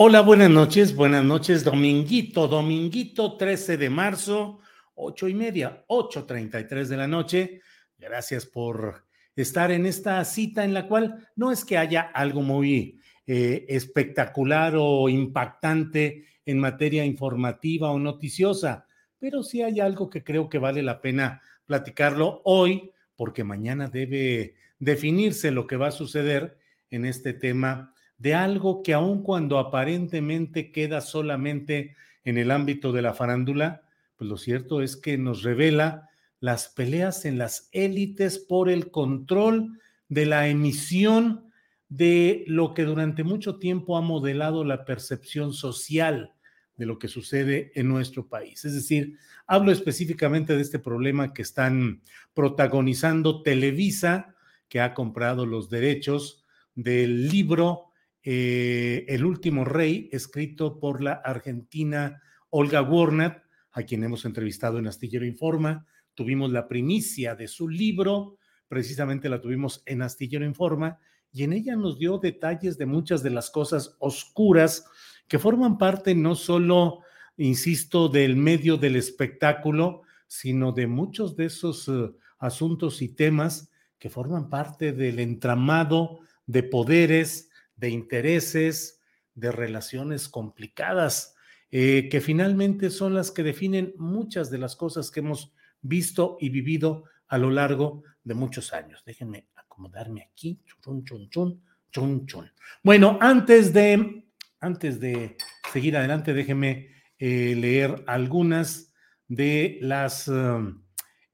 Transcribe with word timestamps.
Hola, 0.00 0.20
buenas 0.20 0.48
noches, 0.48 0.94
buenas 0.94 1.24
noches, 1.24 1.64
dominguito, 1.64 2.46
dominguito 2.46 3.36
13 3.36 3.76
de 3.76 3.90
marzo, 3.90 4.60
ocho 4.94 5.26
y 5.26 5.34
media, 5.34 5.84
8.33 5.88 6.86
de 6.86 6.96
la 6.96 7.08
noche. 7.08 7.62
Gracias 7.98 8.46
por 8.46 9.06
estar 9.34 9.72
en 9.72 9.86
esta 9.86 10.24
cita 10.24 10.64
en 10.64 10.72
la 10.72 10.86
cual 10.86 11.28
no 11.34 11.50
es 11.50 11.64
que 11.64 11.78
haya 11.78 12.02
algo 12.14 12.42
muy 12.42 13.00
eh, 13.26 13.66
espectacular 13.68 14.74
o 14.76 15.08
impactante 15.08 16.26
en 16.46 16.60
materia 16.60 17.04
informativa 17.04 17.90
o 17.90 17.98
noticiosa, 17.98 18.86
pero 19.18 19.42
sí 19.42 19.62
hay 19.62 19.80
algo 19.80 20.08
que 20.08 20.22
creo 20.22 20.48
que 20.48 20.58
vale 20.58 20.80
la 20.80 21.00
pena 21.00 21.42
platicarlo 21.66 22.40
hoy, 22.44 22.92
porque 23.16 23.42
mañana 23.42 23.88
debe 23.88 24.54
definirse 24.78 25.50
lo 25.50 25.66
que 25.66 25.76
va 25.76 25.88
a 25.88 25.90
suceder 25.90 26.56
en 26.88 27.04
este 27.04 27.32
tema 27.32 27.96
de 28.18 28.34
algo 28.34 28.82
que 28.82 28.94
aun 28.94 29.22
cuando 29.22 29.58
aparentemente 29.58 30.72
queda 30.72 31.00
solamente 31.00 31.94
en 32.24 32.36
el 32.36 32.50
ámbito 32.50 32.92
de 32.92 33.02
la 33.02 33.14
farándula, 33.14 33.82
pues 34.16 34.28
lo 34.28 34.36
cierto 34.36 34.82
es 34.82 34.96
que 34.96 35.16
nos 35.16 35.42
revela 35.42 36.08
las 36.40 36.68
peleas 36.68 37.24
en 37.24 37.38
las 37.38 37.68
élites 37.72 38.38
por 38.38 38.68
el 38.68 38.90
control 38.90 39.78
de 40.08 40.26
la 40.26 40.48
emisión 40.48 41.50
de 41.88 42.44
lo 42.46 42.74
que 42.74 42.84
durante 42.84 43.24
mucho 43.24 43.58
tiempo 43.58 43.96
ha 43.96 44.00
modelado 44.00 44.64
la 44.64 44.84
percepción 44.84 45.52
social 45.52 46.34
de 46.76 46.86
lo 46.86 46.98
que 46.98 47.08
sucede 47.08 47.72
en 47.74 47.88
nuestro 47.88 48.28
país. 48.28 48.64
Es 48.64 48.74
decir, 48.74 49.16
hablo 49.46 49.72
específicamente 49.72 50.54
de 50.54 50.62
este 50.62 50.78
problema 50.78 51.32
que 51.32 51.42
están 51.42 52.02
protagonizando 52.34 53.42
Televisa, 53.42 54.36
que 54.68 54.80
ha 54.80 54.94
comprado 54.94 55.44
los 55.44 55.70
derechos 55.70 56.44
del 56.74 57.28
libro 57.28 57.87
eh, 58.22 59.04
El 59.08 59.24
último 59.24 59.64
rey, 59.64 60.08
escrito 60.12 60.78
por 60.78 61.02
la 61.02 61.12
argentina 61.12 62.22
Olga 62.50 62.82
Warnat, 62.82 63.42
a 63.72 63.82
quien 63.82 64.02
hemos 64.04 64.24
entrevistado 64.24 64.78
en 64.78 64.86
Astillero 64.86 65.26
Informa. 65.26 65.86
Tuvimos 66.14 66.50
la 66.50 66.66
primicia 66.66 67.34
de 67.34 67.48
su 67.48 67.68
libro, 67.68 68.38
precisamente 68.66 69.28
la 69.28 69.40
tuvimos 69.40 69.82
en 69.86 70.02
Astillero 70.02 70.44
Informa, 70.44 70.98
y 71.32 71.44
en 71.44 71.52
ella 71.52 71.76
nos 71.76 71.98
dio 71.98 72.18
detalles 72.18 72.78
de 72.78 72.86
muchas 72.86 73.22
de 73.22 73.30
las 73.30 73.50
cosas 73.50 73.96
oscuras 73.98 74.84
que 75.28 75.38
forman 75.38 75.78
parte 75.78 76.14
no 76.14 76.34
solo, 76.34 77.00
insisto, 77.36 78.08
del 78.08 78.36
medio 78.36 78.78
del 78.78 78.96
espectáculo, 78.96 80.02
sino 80.26 80.72
de 80.72 80.86
muchos 80.86 81.36
de 81.36 81.46
esos 81.46 81.86
uh, 81.88 82.16
asuntos 82.38 83.02
y 83.02 83.08
temas 83.08 83.70
que 83.98 84.10
forman 84.10 84.48
parte 84.48 84.92
del 84.92 85.18
entramado 85.18 86.20
de 86.46 86.62
poderes, 86.62 87.47
de 87.78 87.90
intereses, 87.90 89.00
de 89.34 89.50
relaciones 89.50 90.28
complicadas, 90.28 91.34
eh, 91.70 92.08
que 92.10 92.20
finalmente 92.20 92.90
son 92.90 93.14
las 93.14 93.30
que 93.30 93.42
definen 93.42 93.94
muchas 93.96 94.50
de 94.50 94.58
las 94.58 94.76
cosas 94.76 95.10
que 95.10 95.20
hemos 95.20 95.52
visto 95.80 96.36
y 96.40 96.50
vivido 96.50 97.04
a 97.28 97.38
lo 97.38 97.50
largo 97.50 98.02
de 98.24 98.34
muchos 98.34 98.72
años. 98.72 99.02
Déjenme 99.06 99.48
acomodarme 99.54 100.28
aquí. 100.30 100.60
Chun, 100.82 101.04
chun, 101.04 101.28
chun, 101.30 101.62
chun, 101.90 102.26
chun. 102.26 102.50
Bueno, 102.82 103.18
antes 103.20 103.72
de, 103.72 104.24
antes 104.60 104.98
de 104.98 105.36
seguir 105.72 105.96
adelante, 105.96 106.34
déjenme 106.34 106.88
eh, 107.18 107.54
leer 107.54 108.02
algunas 108.06 108.92
de 109.28 109.78
las 109.82 110.26
um, 110.28 110.82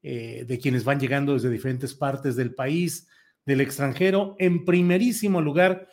eh, 0.03 0.45
de 0.47 0.59
quienes 0.59 0.83
van 0.83 0.99
llegando 0.99 1.33
desde 1.33 1.49
diferentes 1.49 1.95
partes 1.95 2.35
del 2.35 2.53
país, 2.53 3.07
del 3.45 3.61
extranjero. 3.61 4.35
En 4.37 4.65
primerísimo 4.65 5.41
lugar, 5.41 5.87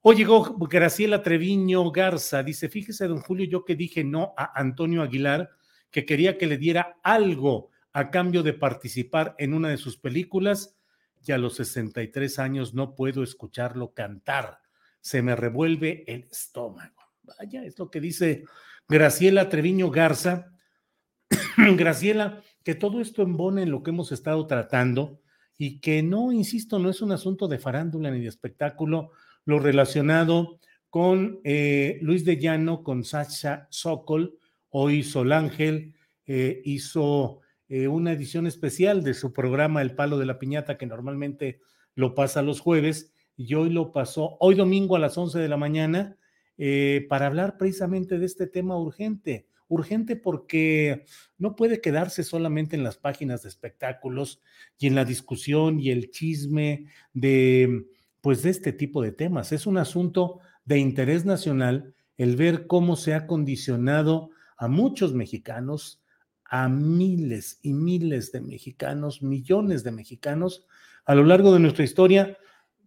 Hoy 0.00 0.14
llegó 0.14 0.56
Graciela 0.68 1.24
Treviño 1.24 1.90
Garza, 1.90 2.44
dice, 2.44 2.68
fíjese, 2.68 3.08
don 3.08 3.20
Julio, 3.20 3.46
yo 3.46 3.64
que 3.64 3.74
dije 3.74 4.04
no 4.04 4.32
a 4.36 4.58
Antonio 4.58 5.02
Aguilar, 5.02 5.50
que 5.90 6.06
quería 6.06 6.38
que 6.38 6.46
le 6.46 6.56
diera 6.56 6.98
algo 7.02 7.70
a 7.92 8.10
cambio 8.10 8.44
de 8.44 8.52
participar 8.52 9.34
en 9.38 9.54
una 9.54 9.70
de 9.70 9.76
sus 9.76 9.98
películas, 9.98 10.78
y 11.26 11.32
a 11.32 11.38
los 11.38 11.56
63 11.56 12.38
años 12.38 12.74
no 12.74 12.94
puedo 12.94 13.24
escucharlo 13.24 13.92
cantar, 13.92 14.60
se 15.00 15.20
me 15.20 15.34
revuelve 15.34 16.04
el 16.06 16.28
estómago. 16.30 17.02
Vaya, 17.22 17.64
es 17.64 17.76
lo 17.76 17.90
que 17.90 18.00
dice 18.00 18.44
Graciela 18.88 19.48
Treviño 19.48 19.90
Garza. 19.90 20.52
Graciela, 21.76 22.40
que 22.62 22.76
todo 22.76 23.00
esto 23.00 23.22
embone 23.22 23.62
en 23.62 23.72
lo 23.72 23.82
que 23.82 23.90
hemos 23.90 24.12
estado 24.12 24.46
tratando 24.46 25.20
y 25.56 25.80
que 25.80 26.04
no, 26.04 26.30
insisto, 26.30 26.78
no 26.78 26.88
es 26.88 27.02
un 27.02 27.10
asunto 27.10 27.48
de 27.48 27.58
farándula 27.58 28.12
ni 28.12 28.20
de 28.20 28.28
espectáculo, 28.28 29.10
lo 29.48 29.58
relacionado 29.58 30.60
con 30.90 31.40
eh, 31.42 31.98
Luis 32.02 32.26
de 32.26 32.36
Llano, 32.36 32.82
con 32.82 33.02
Sacha 33.02 33.66
Sokol, 33.70 34.38
hoy 34.68 35.02
Solángel 35.02 35.94
eh, 36.26 36.60
hizo 36.66 37.40
eh, 37.70 37.88
una 37.88 38.12
edición 38.12 38.46
especial 38.46 39.02
de 39.02 39.14
su 39.14 39.32
programa 39.32 39.80
El 39.80 39.94
Palo 39.94 40.18
de 40.18 40.26
la 40.26 40.38
Piñata, 40.38 40.76
que 40.76 40.84
normalmente 40.84 41.60
lo 41.94 42.14
pasa 42.14 42.42
los 42.42 42.60
jueves, 42.60 43.10
y 43.38 43.54
hoy 43.54 43.70
lo 43.70 43.90
pasó, 43.90 44.36
hoy 44.38 44.54
domingo 44.54 44.96
a 44.96 44.98
las 44.98 45.16
11 45.16 45.38
de 45.38 45.48
la 45.48 45.56
mañana, 45.56 46.18
para 47.08 47.26
hablar 47.26 47.56
precisamente 47.56 48.18
de 48.18 48.26
este 48.26 48.48
tema 48.48 48.76
urgente. 48.76 49.46
Urgente 49.68 50.16
porque 50.16 51.04
no 51.38 51.54
puede 51.54 51.80
quedarse 51.80 52.24
solamente 52.24 52.74
en 52.74 52.82
las 52.82 52.98
páginas 52.98 53.44
de 53.44 53.48
espectáculos 53.48 54.42
y 54.76 54.88
en 54.88 54.96
la 54.96 55.04
discusión 55.04 55.78
y 55.78 55.90
el 55.90 56.10
chisme 56.10 56.86
de 57.12 57.86
pues 58.28 58.42
de 58.42 58.50
este 58.50 58.74
tipo 58.74 59.00
de 59.00 59.10
temas. 59.10 59.52
Es 59.52 59.66
un 59.66 59.78
asunto 59.78 60.40
de 60.66 60.78
interés 60.78 61.24
nacional 61.24 61.94
el 62.18 62.36
ver 62.36 62.66
cómo 62.66 62.94
se 62.94 63.14
ha 63.14 63.26
condicionado 63.26 64.28
a 64.58 64.68
muchos 64.68 65.14
mexicanos, 65.14 66.02
a 66.44 66.68
miles 66.68 67.58
y 67.62 67.72
miles 67.72 68.30
de 68.30 68.42
mexicanos, 68.42 69.22
millones 69.22 69.82
de 69.82 69.92
mexicanos 69.92 70.66
a 71.06 71.14
lo 71.14 71.24
largo 71.24 71.54
de 71.54 71.60
nuestra 71.60 71.84
historia, 71.84 72.36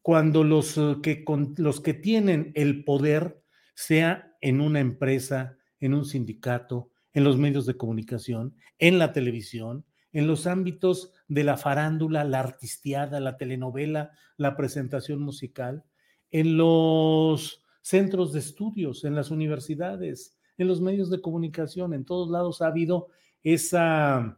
cuando 0.04 0.44
los 0.44 0.78
eh, 0.78 0.98
que, 1.02 1.26
los 1.58 1.82
que 1.82 1.96
tienen 1.96 2.52
el 2.54 2.84
poder, 2.84 3.42
sea 3.74 4.36
en 4.42 4.62
una 4.62 4.80
empresa, 4.80 5.58
en 5.80 5.96
un 5.96 6.06
sindicato, 6.06 6.92
en 7.14 7.24
los 7.24 7.40
medios 7.40 7.66
de 7.66 7.78
comunicación, 7.78 8.54
en 8.78 9.00
la 9.00 9.12
televisión, 9.12 9.86
en 10.14 10.28
los 10.28 10.48
ámbitos 10.48 11.14
de 11.28 11.44
la 11.44 11.58
farándula, 11.58 12.24
la 12.24 12.40
artistiada, 12.40 13.20
la 13.20 13.38
telenovela, 13.38 14.12
la 14.38 14.56
presentación 14.56 15.22
musical, 15.22 15.84
en 16.32 16.58
los 16.58 17.64
centros 17.82 18.34
de 18.34 18.40
estudios, 18.40 19.04
en 19.04 19.16
las 19.16 19.32
universidades, 19.32 20.38
en 20.58 20.68
los 20.68 20.82
medios 20.82 21.10
de 21.10 21.22
comunicación, 21.22 21.94
en 21.94 22.06
todos 22.06 22.30
lados 22.30 22.62
ha 22.62 22.68
habido 22.68 23.08
esa 23.44 24.38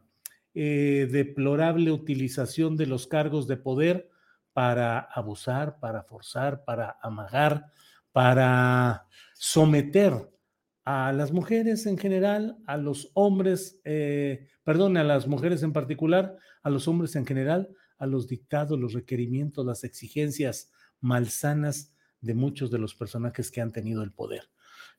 eh, 0.54 1.08
deplorable 1.10 1.90
utilización 1.92 2.76
de 2.76 2.86
los 2.86 3.06
cargos 3.06 3.46
de 3.46 3.56
poder 3.56 4.08
para 4.52 5.00
abusar, 5.00 5.80
para 5.80 6.04
forzar, 6.04 6.64
para 6.64 6.96
amagar, 7.02 7.72
para 8.12 9.06
someter 9.34 10.30
a 10.84 11.12
las 11.12 11.32
mujeres 11.32 11.86
en 11.86 11.98
general, 11.98 12.58
a 12.66 12.76
los 12.76 13.10
hombres, 13.14 13.80
eh, 13.84 14.46
perdón, 14.64 14.96
a 14.96 15.04
las 15.04 15.26
mujeres 15.26 15.62
en 15.62 15.72
particular, 15.72 16.36
a 16.62 16.70
los 16.70 16.88
hombres 16.88 17.14
en 17.16 17.26
general, 17.26 17.68
a 17.98 18.06
los 18.06 18.26
dictados, 18.26 18.78
los 18.78 18.92
requerimientos, 18.92 19.64
las 19.64 19.84
exigencias 19.84 20.72
malsanas 21.00 21.94
de 22.20 22.34
muchos 22.34 22.70
de 22.70 22.78
los 22.78 22.94
personajes 22.94 23.50
que 23.50 23.60
han 23.60 23.72
tenido 23.72 24.02
el 24.02 24.12
poder. 24.12 24.50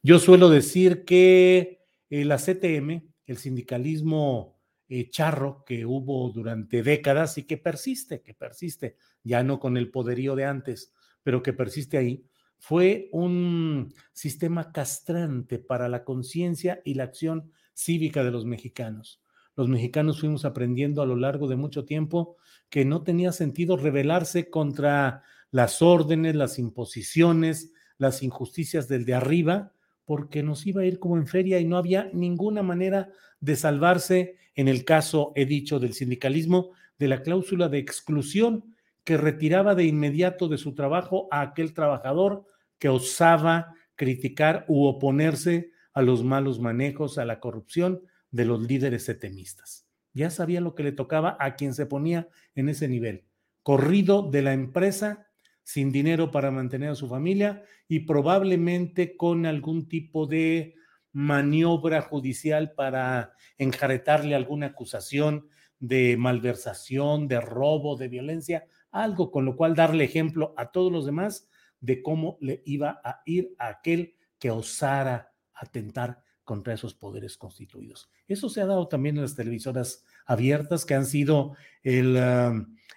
Yo 0.03 0.19
suelo 0.19 0.49
decir 0.49 1.03
que 1.03 1.81
eh, 2.09 2.25
la 2.25 2.37
CTM, 2.37 3.11
el 3.25 3.37
sindicalismo 3.37 4.59
eh, 4.87 5.09
charro 5.09 5.63
que 5.65 5.85
hubo 5.85 6.29
durante 6.29 6.83
décadas 6.83 7.39
y 7.39 7.43
que 7.43 7.57
persiste, 7.57 8.21
que 8.21 8.35
persiste, 8.35 8.97
ya 9.23 9.43
no 9.43 9.59
con 9.59 9.77
el 9.77 9.89
poderío 9.89 10.35
de 10.35 10.45
antes, 10.45 10.93
pero 11.23 11.41
que 11.41 11.53
persiste 11.53 11.97
ahí, 11.97 12.23
fue 12.59 13.09
un 13.11 13.93
sistema 14.13 14.71
castrante 14.71 15.57
para 15.57 15.89
la 15.89 16.03
conciencia 16.03 16.81
y 16.85 16.93
la 16.93 17.05
acción 17.05 17.51
cívica 17.73 18.23
de 18.23 18.31
los 18.31 18.45
mexicanos. 18.45 19.21
Los 19.55 19.69
mexicanos 19.69 20.19
fuimos 20.19 20.45
aprendiendo 20.45 21.01
a 21.01 21.05
lo 21.05 21.15
largo 21.15 21.47
de 21.47 21.55
mucho 21.55 21.85
tiempo 21.85 22.37
que 22.69 22.85
no 22.85 23.03
tenía 23.03 23.31
sentido 23.31 23.77
rebelarse 23.77 24.49
contra 24.49 25.23
las 25.51 25.81
órdenes, 25.81 26.35
las 26.35 26.59
imposiciones, 26.59 27.71
las 27.97 28.21
injusticias 28.23 28.87
del 28.87 29.05
de 29.05 29.13
arriba, 29.13 29.71
porque 30.03 30.43
nos 30.43 30.65
iba 30.67 30.81
a 30.81 30.85
ir 30.85 30.99
como 30.99 31.17
en 31.17 31.27
feria 31.27 31.59
y 31.59 31.65
no 31.65 31.77
había 31.77 32.09
ninguna 32.13 32.63
manera 32.63 33.09
de 33.39 33.55
salvarse, 33.55 34.35
en 34.55 34.67
el 34.67 34.83
caso, 34.85 35.31
he 35.35 35.45
dicho, 35.45 35.79
del 35.79 35.93
sindicalismo, 35.93 36.71
de 36.99 37.07
la 37.07 37.21
cláusula 37.21 37.69
de 37.69 37.79
exclusión 37.79 38.75
que 39.03 39.17
retiraba 39.17 39.75
de 39.75 39.85
inmediato 39.85 40.47
de 40.47 40.57
su 40.57 40.73
trabajo 40.73 41.27
a 41.31 41.41
aquel 41.41 41.73
trabajador 41.73 42.45
que 42.77 42.89
osaba 42.89 43.73
criticar 43.95 44.65
u 44.67 44.85
oponerse 44.85 45.71
a 45.93 46.01
los 46.01 46.23
malos 46.23 46.59
manejos, 46.59 47.17
a 47.17 47.25
la 47.25 47.39
corrupción 47.39 48.01
de 48.35 48.43
los 48.43 48.61
líderes 48.61 49.05
setemistas. 49.05 49.87
Ya 50.13 50.29
sabía 50.29 50.59
lo 50.59 50.75
que 50.75 50.83
le 50.83 50.91
tocaba 50.91 51.37
a 51.39 51.55
quien 51.55 51.73
se 51.73 51.85
ponía 51.85 52.27
en 52.53 52.67
ese 52.67 52.89
nivel. 52.89 53.23
Corrido 53.63 54.29
de 54.29 54.41
la 54.41 54.51
empresa, 54.51 55.27
sin 55.63 55.91
dinero 55.93 56.31
para 56.31 56.51
mantener 56.51 56.89
a 56.89 56.95
su 56.95 57.07
familia 57.07 57.63
y 57.87 58.01
probablemente 58.01 59.15
con 59.15 59.45
algún 59.45 59.87
tipo 59.87 60.27
de 60.27 60.75
maniobra 61.13 62.01
judicial 62.01 62.73
para 62.73 63.31
enjaretarle 63.57 64.35
alguna 64.35 64.67
acusación 64.67 65.47
de 65.79 66.17
malversación, 66.17 67.29
de 67.29 67.39
robo, 67.39 67.95
de 67.95 68.09
violencia, 68.09 68.65
algo 68.91 69.31
con 69.31 69.45
lo 69.45 69.55
cual 69.55 69.75
darle 69.75 70.03
ejemplo 70.03 70.53
a 70.57 70.71
todos 70.71 70.91
los 70.91 71.05
demás 71.05 71.49
de 71.79 72.03
cómo 72.03 72.37
le 72.41 72.61
iba 72.65 72.99
a 73.01 73.21
ir 73.25 73.55
a 73.59 73.69
aquel 73.69 74.15
que 74.39 74.51
osara 74.51 75.31
atentar 75.53 76.24
contra 76.45 76.73
esos 76.73 76.93
poderes 76.93 77.37
constituidos. 77.37 78.09
Eso 78.27 78.47
se 78.47 78.61
ha 78.61 78.65
dado 78.65 78.87
también 78.87 79.17
en 79.17 79.23
las 79.23 79.35
televisoras 79.35 80.05
abiertas, 80.25 80.85
que 80.85 80.93
han 80.93 81.05
sido 81.05 81.55
el 81.83 82.17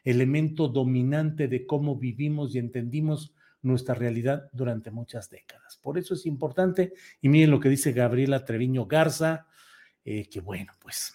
elemento 0.05 0.69
dominante 0.69 1.49
de 1.49 1.67
cómo 1.67 1.97
vivimos 1.97 2.55
y 2.55 2.59
entendimos 2.59 3.35
nuestra 3.63 3.95
realidad 3.95 4.49
durante 4.53 4.91
muchas 4.91 5.31
décadas. 5.31 5.79
Por 5.83 5.99
eso 5.99 6.15
es 6.15 6.27
importante, 6.27 6.93
y 7.21 7.29
miren 7.29 7.51
lo 7.51 7.59
que 7.59 7.69
dice 7.69 7.93
Gabriela 7.93 8.45
Treviño 8.45 8.87
Garza, 8.87 9.47
eh, 10.05 10.29
que 10.29 10.41
bueno, 10.41 10.73
pues 10.81 11.15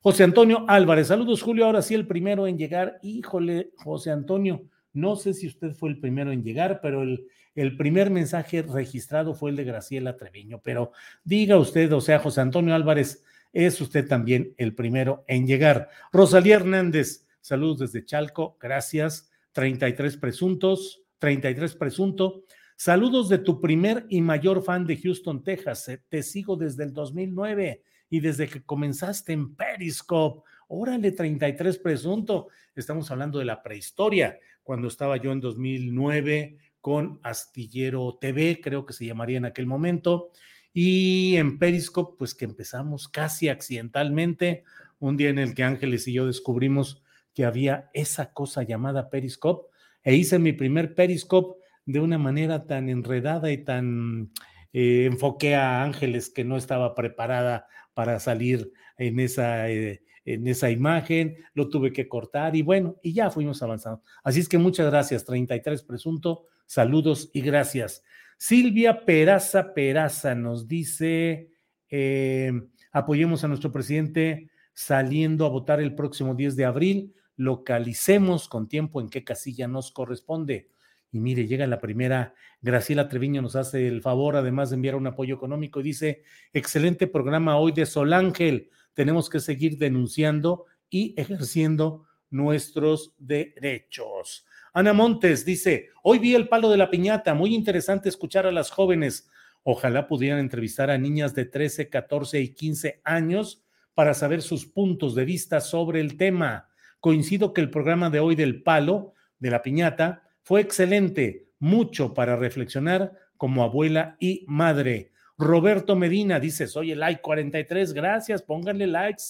José 0.00 0.24
Antonio 0.24 0.64
Álvarez, 0.68 1.08
saludos 1.08 1.42
Julio, 1.42 1.66
ahora 1.66 1.82
sí 1.82 1.94
el 1.94 2.06
primero 2.06 2.46
en 2.46 2.58
llegar. 2.58 2.98
Híjole, 3.02 3.72
José 3.76 4.10
Antonio, 4.10 4.68
no 4.92 5.16
sé 5.16 5.34
si 5.34 5.46
usted 5.46 5.72
fue 5.72 5.90
el 5.90 6.00
primero 6.00 6.32
en 6.32 6.42
llegar, 6.42 6.80
pero 6.82 7.02
el, 7.02 7.26
el 7.54 7.76
primer 7.76 8.10
mensaje 8.10 8.62
registrado 8.62 9.34
fue 9.34 9.50
el 9.50 9.56
de 9.56 9.64
Graciela 9.64 10.16
Treviño. 10.16 10.60
Pero 10.62 10.92
diga 11.24 11.58
usted, 11.58 11.92
o 11.92 12.00
sea, 12.00 12.18
José 12.18 12.40
Antonio 12.40 12.74
Álvarez, 12.74 13.24
es 13.52 13.80
usted 13.80 14.08
también 14.08 14.54
el 14.56 14.74
primero 14.74 15.24
en 15.28 15.46
llegar. 15.46 15.90
Rosalía 16.12 16.56
Hernández, 16.56 17.26
saludos 17.40 17.80
desde 17.80 18.04
Chalco, 18.04 18.56
gracias. 18.60 19.30
33 19.52 20.16
presuntos, 20.16 21.02
33 21.18 21.74
presunto. 21.74 22.44
Saludos 22.74 23.28
de 23.28 23.38
tu 23.38 23.60
primer 23.60 24.06
y 24.08 24.22
mayor 24.22 24.64
fan 24.64 24.86
de 24.86 24.96
Houston, 24.96 25.44
Texas. 25.44 25.90
Te 26.08 26.22
sigo 26.22 26.56
desde 26.56 26.84
el 26.84 26.92
2009 26.92 27.82
y 28.08 28.20
desde 28.20 28.48
que 28.48 28.62
comenzaste 28.62 29.32
en 29.32 29.54
Periscope. 29.54 30.42
Órale, 30.68 31.12
33 31.12 31.78
presunto. 31.78 32.48
Estamos 32.74 33.10
hablando 33.10 33.38
de 33.38 33.44
la 33.44 33.62
prehistoria, 33.62 34.38
cuando 34.62 34.88
estaba 34.88 35.18
yo 35.18 35.32
en 35.32 35.40
2009 35.40 36.58
con 36.82 37.20
Astillero 37.22 38.18
TV, 38.20 38.60
creo 38.60 38.84
que 38.84 38.92
se 38.92 39.06
llamaría 39.06 39.38
en 39.38 39.46
aquel 39.46 39.66
momento. 39.66 40.30
Y 40.74 41.36
en 41.36 41.58
Periscope, 41.58 42.16
pues 42.18 42.34
que 42.34 42.44
empezamos 42.44 43.08
casi 43.08 43.48
accidentalmente, 43.48 44.64
un 44.98 45.16
día 45.16 45.30
en 45.30 45.38
el 45.38 45.54
que 45.54 45.64
Ángeles 45.64 46.06
y 46.08 46.12
yo 46.12 46.26
descubrimos 46.26 47.02
que 47.34 47.44
había 47.44 47.88
esa 47.94 48.32
cosa 48.32 48.62
llamada 48.64 49.08
Periscope, 49.08 49.70
e 50.02 50.16
hice 50.16 50.38
mi 50.38 50.52
primer 50.52 50.94
Periscope 50.94 51.62
de 51.86 52.00
una 52.00 52.18
manera 52.18 52.66
tan 52.66 52.88
enredada 52.88 53.50
y 53.52 53.58
tan 53.58 54.32
eh, 54.72 55.06
enfoqué 55.06 55.54
a 55.54 55.82
Ángeles 55.84 56.30
que 56.30 56.44
no 56.44 56.56
estaba 56.56 56.94
preparada 56.94 57.66
para 57.94 58.18
salir 58.18 58.72
en 58.96 59.20
esa, 59.20 59.70
eh, 59.70 60.02
en 60.24 60.46
esa 60.46 60.70
imagen, 60.70 61.36
lo 61.54 61.68
tuve 61.68 61.92
que 61.92 62.08
cortar 62.08 62.54
y 62.56 62.62
bueno, 62.62 62.96
y 63.02 63.12
ya 63.12 63.30
fuimos 63.30 63.62
avanzando. 63.62 64.02
Así 64.22 64.40
es 64.40 64.48
que 64.48 64.58
muchas 64.58 64.86
gracias, 64.90 65.24
33 65.24 65.82
presunto, 65.82 66.46
saludos 66.66 67.30
y 67.32 67.40
gracias. 67.40 68.02
Silvia 68.38 69.04
Peraza 69.04 69.74
Peraza 69.74 70.34
nos 70.34 70.66
dice, 70.66 71.50
eh, 71.88 72.52
apoyemos 72.92 73.44
a 73.44 73.48
nuestro 73.48 73.70
presidente 73.70 74.50
saliendo 74.74 75.46
a 75.46 75.50
votar 75.50 75.80
el 75.80 75.94
próximo 75.94 76.34
10 76.34 76.56
de 76.56 76.64
abril, 76.64 77.14
localicemos 77.36 78.48
con 78.48 78.68
tiempo 78.68 79.00
en 79.00 79.08
qué 79.08 79.24
casilla 79.24 79.68
nos 79.68 79.92
corresponde. 79.92 80.70
Y 81.10 81.20
mire, 81.20 81.46
llega 81.46 81.66
la 81.66 81.78
primera, 81.78 82.34
Graciela 82.62 83.08
Treviño 83.08 83.42
nos 83.42 83.54
hace 83.54 83.86
el 83.86 84.00
favor, 84.00 84.34
además 84.34 84.70
de 84.70 84.76
enviar 84.76 84.94
un 84.94 85.06
apoyo 85.06 85.34
económico, 85.34 85.80
y 85.80 85.84
dice, 85.84 86.22
excelente 86.54 87.06
programa 87.06 87.58
hoy 87.58 87.72
de 87.72 87.84
Sol 87.84 88.14
Ángel, 88.14 88.70
tenemos 88.94 89.28
que 89.30 89.40
seguir 89.40 89.78
denunciando 89.78 90.66
y 90.90 91.14
ejerciendo 91.16 92.06
nuestros 92.30 93.14
derechos. 93.18 94.46
Ana 94.74 94.92
Montes 94.92 95.44
dice, 95.44 95.90
hoy 96.02 96.18
vi 96.18 96.34
el 96.34 96.48
palo 96.48 96.70
de 96.70 96.78
la 96.78 96.90
piñata, 96.90 97.34
muy 97.34 97.54
interesante 97.54 98.08
escuchar 98.08 98.46
a 98.46 98.52
las 98.52 98.70
jóvenes. 98.70 99.28
Ojalá 99.62 100.08
pudieran 100.08 100.38
entrevistar 100.38 100.90
a 100.90 100.98
niñas 100.98 101.34
de 101.34 101.44
13, 101.44 101.88
14 101.88 102.40
y 102.40 102.54
15 102.54 103.00
años 103.04 103.62
para 103.94 104.14
saber 104.14 104.42
sus 104.42 104.66
puntos 104.66 105.14
de 105.14 105.24
vista 105.24 105.60
sobre 105.60 106.00
el 106.00 106.16
tema. 106.16 106.68
Coincido 107.00 107.52
que 107.52 107.60
el 107.60 107.70
programa 107.70 108.10
de 108.10 108.20
hoy 108.20 108.34
del 108.34 108.62
palo 108.62 109.14
de 109.38 109.50
la 109.50 109.62
piñata 109.62 110.22
fue 110.42 110.60
excelente, 110.60 111.48
mucho 111.58 112.14
para 112.14 112.36
reflexionar 112.36 113.12
como 113.36 113.62
abuela 113.62 114.16
y 114.18 114.44
madre. 114.48 115.11
Roberto 115.42 115.96
Medina 115.96 116.40
dice, 116.40 116.66
soy 116.66 116.92
el 116.92 117.00
like 117.00 117.20
43, 117.20 117.92
gracias, 117.92 118.42
pónganle 118.42 118.86
likes, 118.86 119.24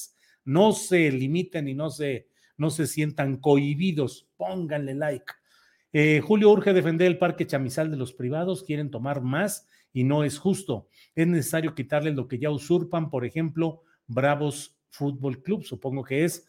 no 0.45 0.73
se 0.73 1.11
limiten 1.11 1.69
y 1.69 1.75
no 1.75 1.91
se, 1.91 2.29
no 2.57 2.71
se 2.71 2.87
sientan 2.87 3.39
cohibidos, 3.39 4.29
pónganle 4.37 4.95
like. 4.95 5.33
Eh, 5.93 6.21
Julio 6.23 6.51
urge 6.51 6.73
defender 6.73 7.07
el 7.07 7.19
parque 7.19 7.47
chamizal 7.47 7.91
de 7.91 7.97
los 7.97 8.13
privados, 8.13 8.65
quieren 8.65 8.91
tomar 8.91 9.21
más 9.23 9.69
y 9.93 10.05
no 10.05 10.25
es 10.25 10.39
justo. 10.39 10.89
Es 11.15 11.27
necesario 11.27 11.75
quitarle 11.75 12.13
lo 12.13 12.29
que 12.29 12.39
ya 12.39 12.51
usurpan, 12.51 13.11
por 13.11 13.25
ejemplo, 13.25 13.83
Bravos 14.07 14.79
Fútbol 14.91 15.43
Club, 15.43 15.65
supongo 15.65 16.05
que 16.05 16.25
es. 16.25 16.47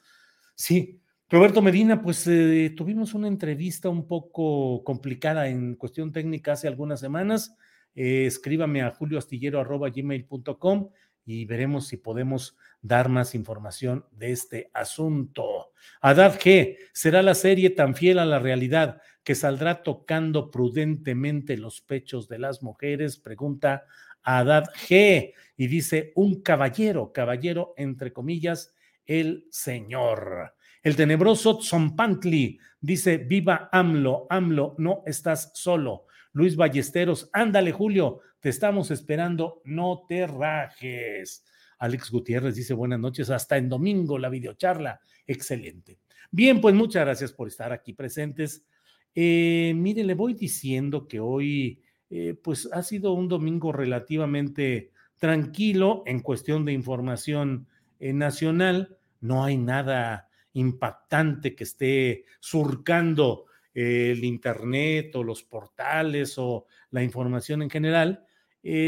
Sí, 0.55 1.01
Roberto 1.29 1.61
Medina, 1.61 2.01
pues 2.01 2.27
eh, 2.27 2.73
tuvimos 2.75 3.13
una 3.13 3.27
entrevista 3.27 3.89
un 3.89 4.07
poco 4.07 4.83
complicada 4.83 5.47
en 5.47 5.75
cuestión 5.75 6.11
técnica 6.11 6.53
hace 6.53 6.67
algunas 6.67 6.99
semanas. 6.99 7.55
Eh, 7.95 8.25
escríbame 8.25 8.81
a 8.81 8.91
julioastillero.gmail.com 8.91 10.89
y 11.25 11.45
veremos 11.45 11.87
si 11.87 11.97
podemos 11.97 12.57
dar 12.81 13.09
más 13.09 13.33
información 13.35 14.05
de 14.11 14.31
este 14.31 14.69
asunto. 14.73 15.71
Adad 16.01 16.39
G, 16.39 16.77
¿será 16.91 17.21
la 17.21 17.35
serie 17.35 17.69
tan 17.69 17.95
fiel 17.95 18.19
a 18.19 18.25
la 18.25 18.39
realidad 18.39 19.01
que 19.23 19.35
saldrá 19.35 19.83
tocando 19.83 20.51
prudentemente 20.51 21.55
los 21.57 21.81
pechos 21.81 22.27
de 22.27 22.39
las 22.39 22.61
mujeres? 22.61 23.17
Pregunta 23.17 23.85
Adad 24.21 24.65
G. 24.87 25.33
Y 25.55 25.67
dice, 25.67 26.11
un 26.15 26.41
caballero, 26.41 27.13
caballero 27.13 27.73
entre 27.77 28.11
comillas, 28.11 28.73
el 29.05 29.47
señor. 29.49 30.55
El 30.81 30.95
tenebroso 30.95 31.59
Tzompantli 31.59 32.59
dice: 32.81 33.17
Viva 33.17 33.69
AMLO, 33.71 34.27
AMLO, 34.29 34.75
no 34.77 35.03
estás 35.05 35.51
solo. 35.53 36.07
Luis 36.33 36.55
Ballesteros, 36.55 37.29
ándale, 37.31 37.71
Julio, 37.71 38.19
te 38.39 38.49
estamos 38.49 38.91
esperando, 38.91 39.61
no 39.63 40.03
te 40.07 40.27
rajes. 40.27 41.45
Alex 41.77 42.11
Gutiérrez 42.11 42.55
dice: 42.55 42.73
Buenas 42.73 42.99
noches, 42.99 43.29
hasta 43.29 43.57
en 43.57 43.69
domingo 43.69 44.17
la 44.17 44.29
videocharla. 44.29 44.99
Excelente. 45.27 45.99
Bien, 46.31 46.59
pues 46.59 46.73
muchas 46.73 47.05
gracias 47.05 47.31
por 47.31 47.47
estar 47.47 47.71
aquí 47.71 47.93
presentes. 47.93 48.65
Eh, 49.13 49.73
mire, 49.75 50.03
le 50.03 50.15
voy 50.15 50.33
diciendo 50.33 51.07
que 51.07 51.19
hoy, 51.19 51.81
eh, 52.09 52.35
pues 52.41 52.67
ha 52.71 52.81
sido 52.81 53.13
un 53.13 53.27
domingo 53.27 53.71
relativamente 53.71 54.91
tranquilo 55.19 56.03
en 56.07 56.21
cuestión 56.21 56.65
de 56.65 56.73
información 56.73 57.67
eh, 57.99 58.11
nacional. 58.13 58.97
No 59.21 59.43
hay 59.43 59.57
nada 59.57 60.29
impactante 60.53 61.55
que 61.55 61.63
esté 61.63 62.25
surcando 62.39 63.45
el 63.73 64.23
Internet 64.23 65.15
o 65.15 65.23
los 65.23 65.43
portales 65.43 66.35
o 66.37 66.65
la 66.91 67.03
información 67.03 67.61
en 67.61 67.69
general, 67.69 68.25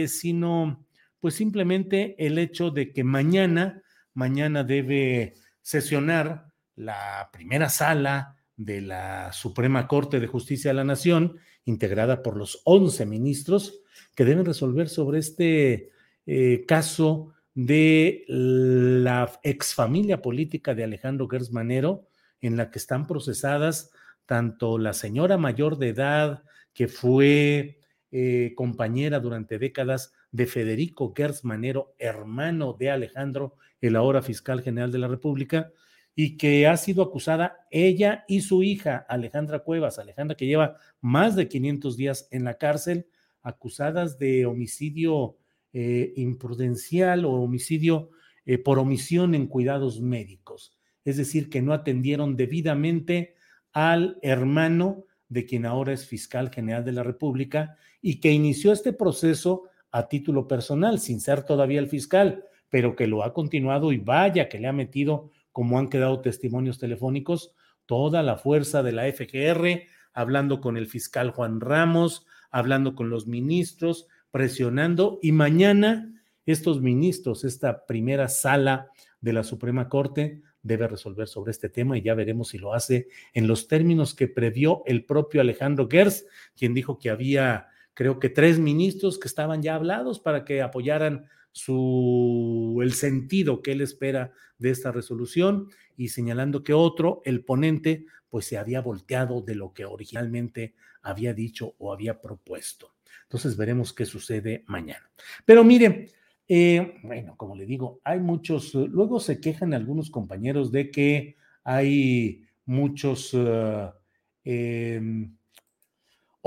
sino 0.08 0.86
pues 1.20 1.34
simplemente 1.34 2.16
el 2.24 2.38
hecho 2.38 2.70
de 2.70 2.94
que 2.94 3.04
mañana, 3.04 3.82
mañana 4.14 4.64
debe 4.64 5.34
sesionar 5.62 6.52
la 6.76 7.30
primera 7.34 7.70
sala 7.70 8.36
de 8.56 8.82
la 8.82 9.32
Suprema 9.34 9.88
Corte 9.88 10.20
de 10.20 10.28
Justicia 10.28 10.70
de 10.70 10.76
la 10.76 10.84
Nación, 10.84 11.38
integrada 11.66 12.22
por 12.22 12.38
los 12.38 12.62
11 12.66 13.06
ministros 13.06 13.82
que 14.16 14.26
deben 14.26 14.46
resolver 14.46 14.88
sobre 14.88 15.20
este 15.20 15.92
eh, 16.26 16.64
caso 16.68 17.34
de 17.54 18.26
la 18.28 19.32
exfamilia 19.44 20.22
política 20.22 20.76
de 20.76 20.84
Alejandro 20.84 21.28
Gersmanero, 21.28 22.08
en 22.42 22.58
la 22.58 22.70
que 22.70 22.80
están 22.80 23.08
procesadas 23.08 23.92
tanto 24.26 24.78
la 24.78 24.94
señora 24.94 25.38
mayor 25.38 25.78
de 25.78 25.90
edad, 25.90 26.44
que 26.74 26.88
fue 26.88 27.80
eh, 28.12 28.54
compañera 28.56 29.20
durante 29.20 29.60
décadas 29.60 30.14
de 30.32 30.46
Federico 30.46 31.14
Gersmanero, 31.16 31.96
hermano 31.98 32.74
de 32.74 32.92
Alejandro, 32.92 33.56
el 33.82 33.96
ahora 33.96 34.22
fiscal 34.22 34.62
general 34.62 34.92
de 34.92 35.00
la 35.00 35.08
República, 35.08 35.72
y 36.16 36.38
que 36.38 36.66
ha 36.66 36.78
sido 36.78 37.04
acusada 37.04 37.68
ella 37.72 38.24
y 38.28 38.42
su 38.42 38.64
hija, 38.64 39.06
Alejandra 39.10 39.60
Cuevas, 39.60 40.00
Alejandra 40.00 40.38
que 40.38 40.46
lleva 40.46 40.78
más 41.02 41.36
de 41.36 41.48
500 41.50 41.98
días 41.98 42.28
en 42.32 42.46
la 42.46 42.58
cárcel, 42.58 43.08
acusadas 43.42 44.18
de 44.18 44.46
homicidio 44.46 45.38
eh, 45.74 46.14
imprudencial 46.16 47.26
o 47.26 47.32
homicidio 47.32 48.12
eh, 48.46 48.58
por 48.58 48.80
omisión 48.80 49.36
en 49.36 49.48
cuidados 49.48 50.00
médicos, 50.00 50.78
es 51.04 51.18
decir, 51.18 51.50
que 51.50 51.62
no 51.62 51.74
atendieron 51.74 52.38
debidamente 52.38 53.36
al 53.76 54.18
hermano 54.22 55.04
de 55.28 55.46
quien 55.46 55.66
ahora 55.66 55.92
es 55.92 56.08
fiscal 56.08 56.50
general 56.50 56.86
de 56.86 56.94
la 56.94 57.04
República 57.04 57.76
y 58.02 58.22
que 58.22 58.32
inició 58.32 58.72
este 58.72 58.94
proceso 58.94 59.64
a 59.92 60.08
título 60.08 60.48
personal, 60.48 61.00
sin 61.00 61.20
ser 61.20 61.44
todavía 61.44 61.82
el 61.82 61.90
fiscal, 61.90 62.46
pero 62.70 62.96
que 62.96 63.06
lo 63.06 63.22
ha 63.22 63.34
continuado 63.34 63.92
y 63.92 63.98
vaya 63.98 64.48
que 64.48 64.60
le 64.60 64.70
ha 64.70 64.74
metido 64.74 65.30
como 65.52 65.78
han 65.78 65.90
quedado 65.90 66.22
testimonios 66.22 66.80
telefónicos, 66.80 67.54
toda 67.86 68.24
la 68.24 68.38
fuerza 68.38 68.82
de 68.82 68.94
la 68.94 69.12
FGR, 69.12 69.84
hablando 70.14 70.62
con 70.62 70.78
el 70.78 70.88
fiscal 70.88 71.32
Juan 71.32 71.60
Ramos, 71.60 72.26
hablando 72.52 72.96
con 72.96 73.10
los 73.10 73.28
ministros, 73.28 74.08
presionando, 74.32 75.20
y 75.22 75.34
mañana 75.34 76.14
estos 76.46 76.82
ministros, 76.82 77.44
esta 77.44 77.86
primera 77.86 78.30
sala 78.30 78.88
de 79.20 79.34
la 79.34 79.44
Suprema 79.44 79.90
Corte, 79.90 80.42
debe 80.66 80.88
resolver 80.88 81.28
sobre 81.28 81.52
este 81.52 81.70
tema 81.70 81.98
y 81.98 82.02
ya 82.02 82.16
veremos 82.16 82.50
si 82.50 82.58
lo 82.58 82.74
hace 82.74 83.08
en 83.34 83.48
los 83.48 83.68
términos 83.68 84.16
que 84.16 84.28
previó 84.28 84.82
el 84.88 85.06
propio 85.06 85.40
Alejandro 85.40 85.88
Gers, 85.88 86.26
quien 86.58 86.74
dijo 86.74 86.98
que 86.98 87.12
había, 87.12 87.68
creo 87.94 88.20
que 88.20 88.30
tres 88.30 88.58
ministros 88.58 89.20
que 89.20 89.28
estaban 89.28 89.62
ya 89.62 89.76
hablados 89.76 90.20
para 90.20 90.44
que 90.44 90.64
apoyaran 90.64 91.28
su, 91.52 92.80
el 92.82 92.94
sentido 92.94 93.62
que 93.62 93.74
él 93.74 93.82
espera 93.82 94.34
de 94.58 94.72
esta 94.72 94.92
resolución 94.92 95.70
y 95.96 96.10
señalando 96.10 96.64
que 96.64 96.74
otro, 96.74 97.22
el 97.26 97.46
ponente, 97.46 98.08
pues 98.30 98.48
se 98.48 98.58
había 98.58 98.82
volteado 98.82 99.42
de 99.42 99.54
lo 99.54 99.72
que 99.72 99.86
originalmente 99.86 100.74
había 101.04 101.36
dicho 101.36 101.76
o 101.78 101.94
había 101.94 102.20
propuesto. 102.22 102.96
Entonces 103.24 103.56
veremos 103.56 103.94
qué 103.94 104.06
sucede 104.06 104.64
mañana. 104.66 105.10
Pero 105.46 105.64
mire, 105.64 106.12
eh, 106.48 107.00
bueno, 107.04 107.36
como 107.38 107.56
le 107.56 107.66
digo, 107.66 108.00
hay 108.04 108.20
muchos, 108.20 108.74
luego 108.76 109.20
se 109.20 109.40
quejan 109.40 109.74
algunos 109.74 110.10
compañeros 110.10 110.72
de 110.72 110.92
que 110.92 111.36
hay 111.64 112.44
muchos... 112.66 113.34
Uh, 113.34 113.92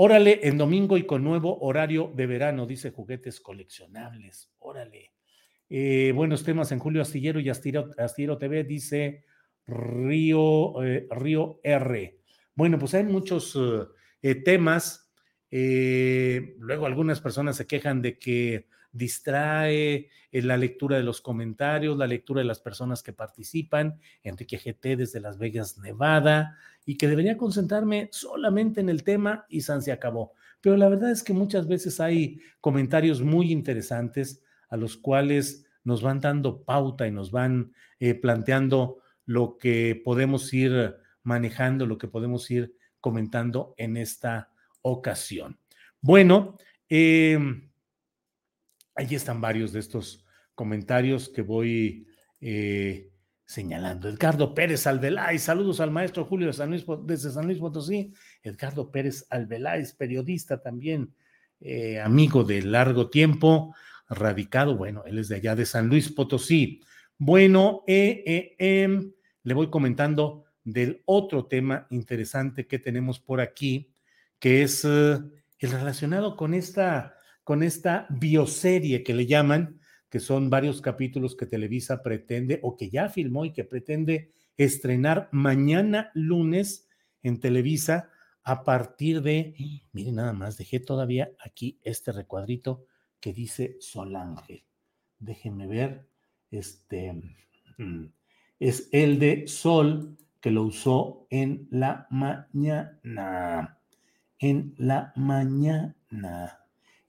Órale, 0.01 0.39
en 0.43 0.57
domingo 0.57 0.97
y 0.97 1.05
con 1.05 1.25
nuevo 1.25 1.59
horario 1.59 2.13
de 2.15 2.25
verano, 2.25 2.65
dice 2.65 2.91
juguetes 2.91 3.41
coleccionables. 3.41 4.49
Órale. 4.59 5.11
Eh, 5.69 6.13
buenos 6.15 6.45
temas 6.45 6.71
en 6.71 6.79
Julio 6.79 7.01
Astillero 7.01 7.41
y 7.41 7.49
Astillero, 7.49 8.37
TV, 8.37 8.63
dice 8.63 9.25
Río, 9.67 10.81
eh, 10.85 11.05
Río 11.11 11.59
R. 11.61 12.17
Bueno, 12.55 12.79
pues 12.79 12.93
hay 12.93 13.03
muchos 13.03 13.59
eh, 14.21 14.35
temas. 14.35 15.11
luego 15.51 16.85
algunas 16.85 17.19
personas 17.19 17.57
se 17.57 17.67
quejan 17.67 18.01
de 18.01 18.17
que 18.17 18.67
distrae 18.91 20.09
la 20.31 20.57
lectura 20.57 20.97
de 20.97 21.03
los 21.03 21.21
comentarios, 21.21 21.97
la 21.97 22.07
lectura 22.07 22.41
de 22.41 22.47
las 22.47 22.59
personas 22.59 23.03
que 23.03 23.13
participan, 23.13 23.99
Enrique 24.23 24.57
GT 24.57 24.97
desde 24.97 25.19
Las 25.19 25.37
Vegas, 25.37 25.77
Nevada, 25.77 26.57
y 26.85 26.97
que 26.97 27.07
debería 27.07 27.37
concentrarme 27.37 28.09
solamente 28.11 28.81
en 28.81 28.89
el 28.89 29.03
tema 29.03 29.45
y 29.49 29.61
San 29.61 29.81
se 29.81 29.91
acabó. 29.91 30.33
Pero 30.61 30.77
la 30.77 30.89
verdad 30.89 31.11
es 31.11 31.23
que 31.23 31.33
muchas 31.33 31.67
veces 31.67 31.99
hay 31.99 32.39
comentarios 32.61 33.21
muy 33.21 33.51
interesantes 33.51 34.43
a 34.69 34.77
los 34.77 34.97
cuales 34.97 35.65
nos 35.83 36.01
van 36.01 36.19
dando 36.19 36.63
pauta 36.63 37.07
y 37.07 37.11
nos 37.11 37.31
van 37.31 37.73
eh, 37.99 38.13
planteando 38.13 38.99
lo 39.25 39.57
que 39.57 39.99
podemos 40.03 40.53
ir 40.53 40.97
manejando, 41.23 41.85
lo 41.85 41.97
que 41.97 42.07
podemos 42.07 42.49
ir 42.51 42.75
comentando 42.99 43.73
en 43.77 43.97
esta 43.97 44.51
ocasión. 44.81 45.59
Bueno, 46.01 46.57
eh, 46.89 47.37
Allí 48.99 49.15
están 49.15 49.39
varios 49.39 49.71
de 49.71 49.79
estos 49.79 50.25
comentarios 50.53 51.29
que 51.29 51.41
voy 51.41 52.05
eh, 52.41 53.09
señalando. 53.45 54.09
Edgardo 54.09 54.53
Pérez 54.53 54.87
Albeláez, 54.87 55.41
saludos 55.41 55.79
al 55.79 55.89
maestro 55.89 56.25
Julio 56.25 56.47
de 56.47 56.53
San 56.53 56.69
Luis, 56.69 56.83
desde 57.05 57.31
San 57.31 57.45
Luis 57.45 57.59
Potosí. 57.59 58.13
Edgardo 58.43 58.91
Pérez 58.91 59.25
Albeláez, 59.29 59.93
periodista 59.93 60.61
también, 60.61 61.13
eh, 61.61 62.01
amigo 62.01 62.43
de 62.43 62.61
largo 62.61 63.09
tiempo, 63.09 63.73
radicado, 64.09 64.75
bueno, 64.75 65.05
él 65.05 65.19
es 65.19 65.29
de 65.29 65.37
allá 65.37 65.55
de 65.55 65.65
San 65.65 65.87
Luis 65.87 66.11
Potosí. 66.11 66.81
Bueno, 67.17 67.85
eh, 67.87 68.53
em, 68.59 69.13
le 69.43 69.53
voy 69.53 69.69
comentando 69.69 70.43
del 70.61 71.03
otro 71.05 71.45
tema 71.45 71.87
interesante 71.89 72.67
que 72.67 72.79
tenemos 72.79 73.21
por 73.21 73.39
aquí, 73.39 73.93
que 74.39 74.61
es 74.61 74.83
el 74.83 75.31
relacionado 75.57 76.35
con 76.35 76.53
esta 76.53 77.15
con 77.49 77.63
esta 77.63 78.05
bioserie 78.11 79.03
que 79.03 79.15
le 79.15 79.25
llaman, 79.25 79.79
que 80.07 80.19
son 80.19 80.51
varios 80.51 80.81
capítulos 80.81 81.35
que 81.35 81.47
Televisa 81.47 82.03
pretende 82.03 82.59
o 82.61 82.77
que 82.77 82.91
ya 82.91 83.09
filmó 83.09 83.43
y 83.43 83.53
que 83.53 83.63
pretende 83.63 84.29
estrenar 84.55 85.29
mañana 85.31 86.11
lunes 86.13 86.87
en 87.23 87.39
Televisa 87.39 88.11
a 88.43 88.63
partir 88.63 89.23
de, 89.23 89.55
miren 89.93 90.17
nada 90.17 90.31
más, 90.31 90.57
dejé 90.57 90.79
todavía 90.79 91.31
aquí 91.43 91.79
este 91.81 92.11
recuadrito 92.11 92.85
que 93.19 93.33
dice 93.33 93.77
Solange. 93.79 94.67
Déjenme 95.17 95.65
ver, 95.65 96.07
este 96.51 97.13
mm, 97.79 98.05
es 98.59 98.89
el 98.91 99.17
de 99.17 99.47
Sol 99.47 100.19
que 100.39 100.51
lo 100.51 100.65
usó 100.65 101.25
en 101.31 101.67
la 101.71 102.05
mañana. 102.11 103.79
En 104.37 104.75
la 104.77 105.13
mañana. 105.15 106.58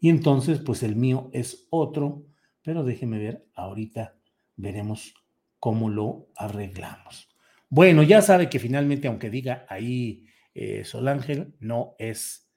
Y 0.00 0.08
entonces, 0.08 0.60
pues 0.60 0.82
el 0.82 0.96
mío 0.96 1.30
es 1.32 1.66
otro, 1.70 2.24
pero 2.62 2.82
déjeme 2.82 3.18
ver, 3.18 3.46
ahorita 3.54 4.16
veremos 4.56 5.14
cómo 5.58 5.90
lo 5.90 6.28
arreglamos. 6.36 7.28
Bueno, 7.68 8.02
ya 8.02 8.22
sabe 8.22 8.48
que 8.48 8.58
finalmente, 8.58 9.08
aunque 9.08 9.30
diga 9.30 9.66
ahí 9.68 10.26
eh, 10.54 10.84
Solángel, 10.84 11.54
no 11.60 11.94
es, 11.98 12.50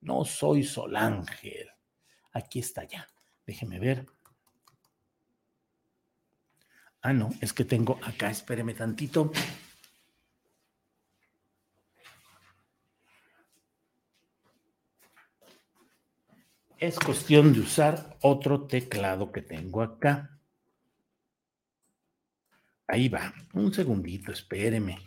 no 0.00 0.24
soy 0.24 0.64
Solángel. 0.64 1.68
Aquí 2.32 2.58
está 2.58 2.84
ya. 2.84 3.06
Déjeme 3.46 3.78
ver. 3.78 4.06
Ah, 7.00 7.12
no, 7.12 7.30
es 7.40 7.52
que 7.52 7.64
tengo 7.64 7.98
acá, 8.02 8.28
espéreme 8.30 8.74
tantito. 8.74 9.32
Es 16.78 16.96
cuestión 16.96 17.52
de 17.52 17.60
usar 17.60 18.16
otro 18.22 18.62
teclado 18.62 19.32
que 19.32 19.42
tengo 19.42 19.82
acá. 19.82 20.38
Ahí 22.86 23.08
va. 23.08 23.34
Un 23.52 23.74
segundito, 23.74 24.30
espéreme. 24.30 24.98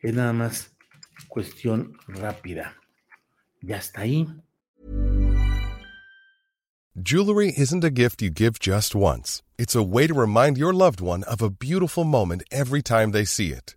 Es 0.00 0.14
nada 0.14 0.32
más 0.32 0.74
cuestión 1.28 1.98
rápida. 2.08 2.74
Ya 3.60 3.76
está 3.76 4.02
ahí. 4.02 4.26
Jewelry 7.02 7.52
isn't 7.56 7.84
a 7.84 7.90
gift 7.90 8.22
you 8.22 8.30
give 8.30 8.58
just 8.58 8.94
once. 8.94 9.42
It's 9.58 9.76
a 9.76 9.82
way 9.82 10.06
to 10.06 10.14
remind 10.14 10.56
your 10.56 10.72
loved 10.72 11.00
one 11.00 11.22
of 11.24 11.42
a 11.42 11.50
beautiful 11.50 12.04
moment 12.04 12.42
every 12.50 12.82
time 12.82 13.12
they 13.12 13.24
see 13.24 13.52
it. 13.52 13.76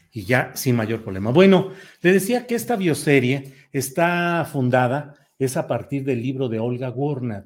Y 0.11 0.23
ya 0.23 0.51
sin 0.55 0.75
mayor 0.75 1.03
problema. 1.03 1.31
Bueno, 1.31 1.71
le 2.01 2.13
decía 2.13 2.45
que 2.45 2.55
esta 2.55 2.75
bioserie 2.75 3.53
está 3.71 4.45
fundada, 4.51 5.15
es 5.39 5.57
a 5.57 5.67
partir 5.67 6.03
del 6.03 6.21
libro 6.21 6.49
de 6.49 6.59
Olga 6.59 6.89
Gornat, 6.89 7.45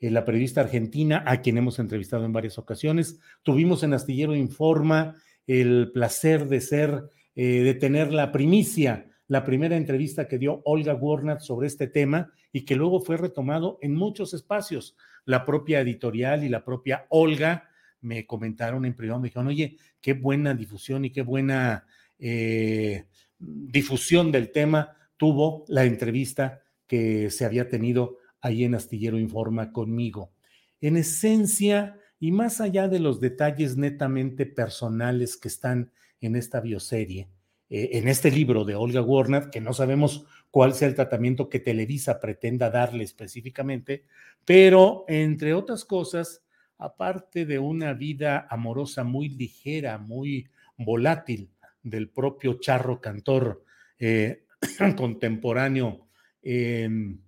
eh, 0.00 0.10
la 0.10 0.24
periodista 0.24 0.60
argentina, 0.60 1.22
a 1.26 1.40
quien 1.40 1.58
hemos 1.58 1.78
entrevistado 1.78 2.24
en 2.24 2.32
varias 2.32 2.58
ocasiones. 2.58 3.20
Tuvimos 3.42 3.82
en 3.82 3.94
Astillero 3.94 4.34
Informa 4.34 5.14
el 5.46 5.90
placer 5.92 6.48
de 6.48 6.60
ser, 6.60 7.04
eh, 7.34 7.62
de 7.62 7.74
tener 7.74 8.12
la 8.12 8.32
primicia, 8.32 9.06
la 9.28 9.44
primera 9.44 9.76
entrevista 9.76 10.28
que 10.28 10.38
dio 10.38 10.62
Olga 10.64 10.92
Gornat 10.92 11.40
sobre 11.40 11.66
este 11.66 11.86
tema 11.86 12.32
y 12.52 12.64
que 12.64 12.76
luego 12.76 13.00
fue 13.00 13.16
retomado 13.16 13.78
en 13.82 13.94
muchos 13.94 14.34
espacios. 14.34 14.96
La 15.24 15.44
propia 15.44 15.80
editorial 15.80 16.44
y 16.44 16.48
la 16.48 16.64
propia 16.64 17.06
Olga 17.10 17.68
me 18.00 18.26
comentaron 18.26 18.84
en 18.84 18.94
privado, 18.94 19.20
me 19.20 19.28
dijeron, 19.28 19.48
oye, 19.48 19.76
qué 20.00 20.12
buena 20.12 20.54
difusión 20.54 21.04
y 21.04 21.10
qué 21.10 21.22
buena 21.22 21.86
eh, 22.18 23.04
difusión 23.38 24.32
del 24.32 24.50
tema 24.50 24.96
tuvo 25.16 25.64
la 25.68 25.84
entrevista 25.84 26.62
que 26.86 27.30
se 27.30 27.44
había 27.44 27.68
tenido 27.68 28.18
ahí 28.40 28.64
en 28.64 28.74
Astillero 28.74 29.18
Informa 29.18 29.72
conmigo. 29.72 30.32
En 30.80 30.96
esencia, 30.96 31.98
y 32.18 32.32
más 32.32 32.60
allá 32.60 32.88
de 32.88 33.00
los 33.00 33.20
detalles 33.20 33.76
netamente 33.76 34.46
personales 34.46 35.36
que 35.36 35.48
están 35.48 35.90
en 36.20 36.36
esta 36.36 36.60
bioserie, 36.60 37.28
eh, 37.68 37.90
en 37.92 38.08
este 38.08 38.30
libro 38.30 38.64
de 38.64 38.74
Olga 38.74 39.02
Warner, 39.02 39.50
que 39.50 39.60
no 39.60 39.72
sabemos 39.72 40.24
cuál 40.50 40.74
sea 40.74 40.88
el 40.88 40.94
tratamiento 40.94 41.48
que 41.48 41.60
Televisa 41.60 42.20
pretenda 42.20 42.70
darle 42.70 43.04
específicamente, 43.04 44.04
pero 44.44 45.04
entre 45.08 45.52
otras 45.52 45.84
cosas, 45.84 46.42
aparte 46.78 47.44
de 47.44 47.58
una 47.58 47.92
vida 47.94 48.46
amorosa 48.50 49.02
muy 49.02 49.28
ligera, 49.28 49.98
muy 49.98 50.48
volátil, 50.76 51.50
del 51.86 52.08
propio 52.08 52.58
charro 52.58 53.00
cantor 53.00 53.64
eh, 53.98 54.44
contemporáneo 54.96 56.08
em, 56.42 57.20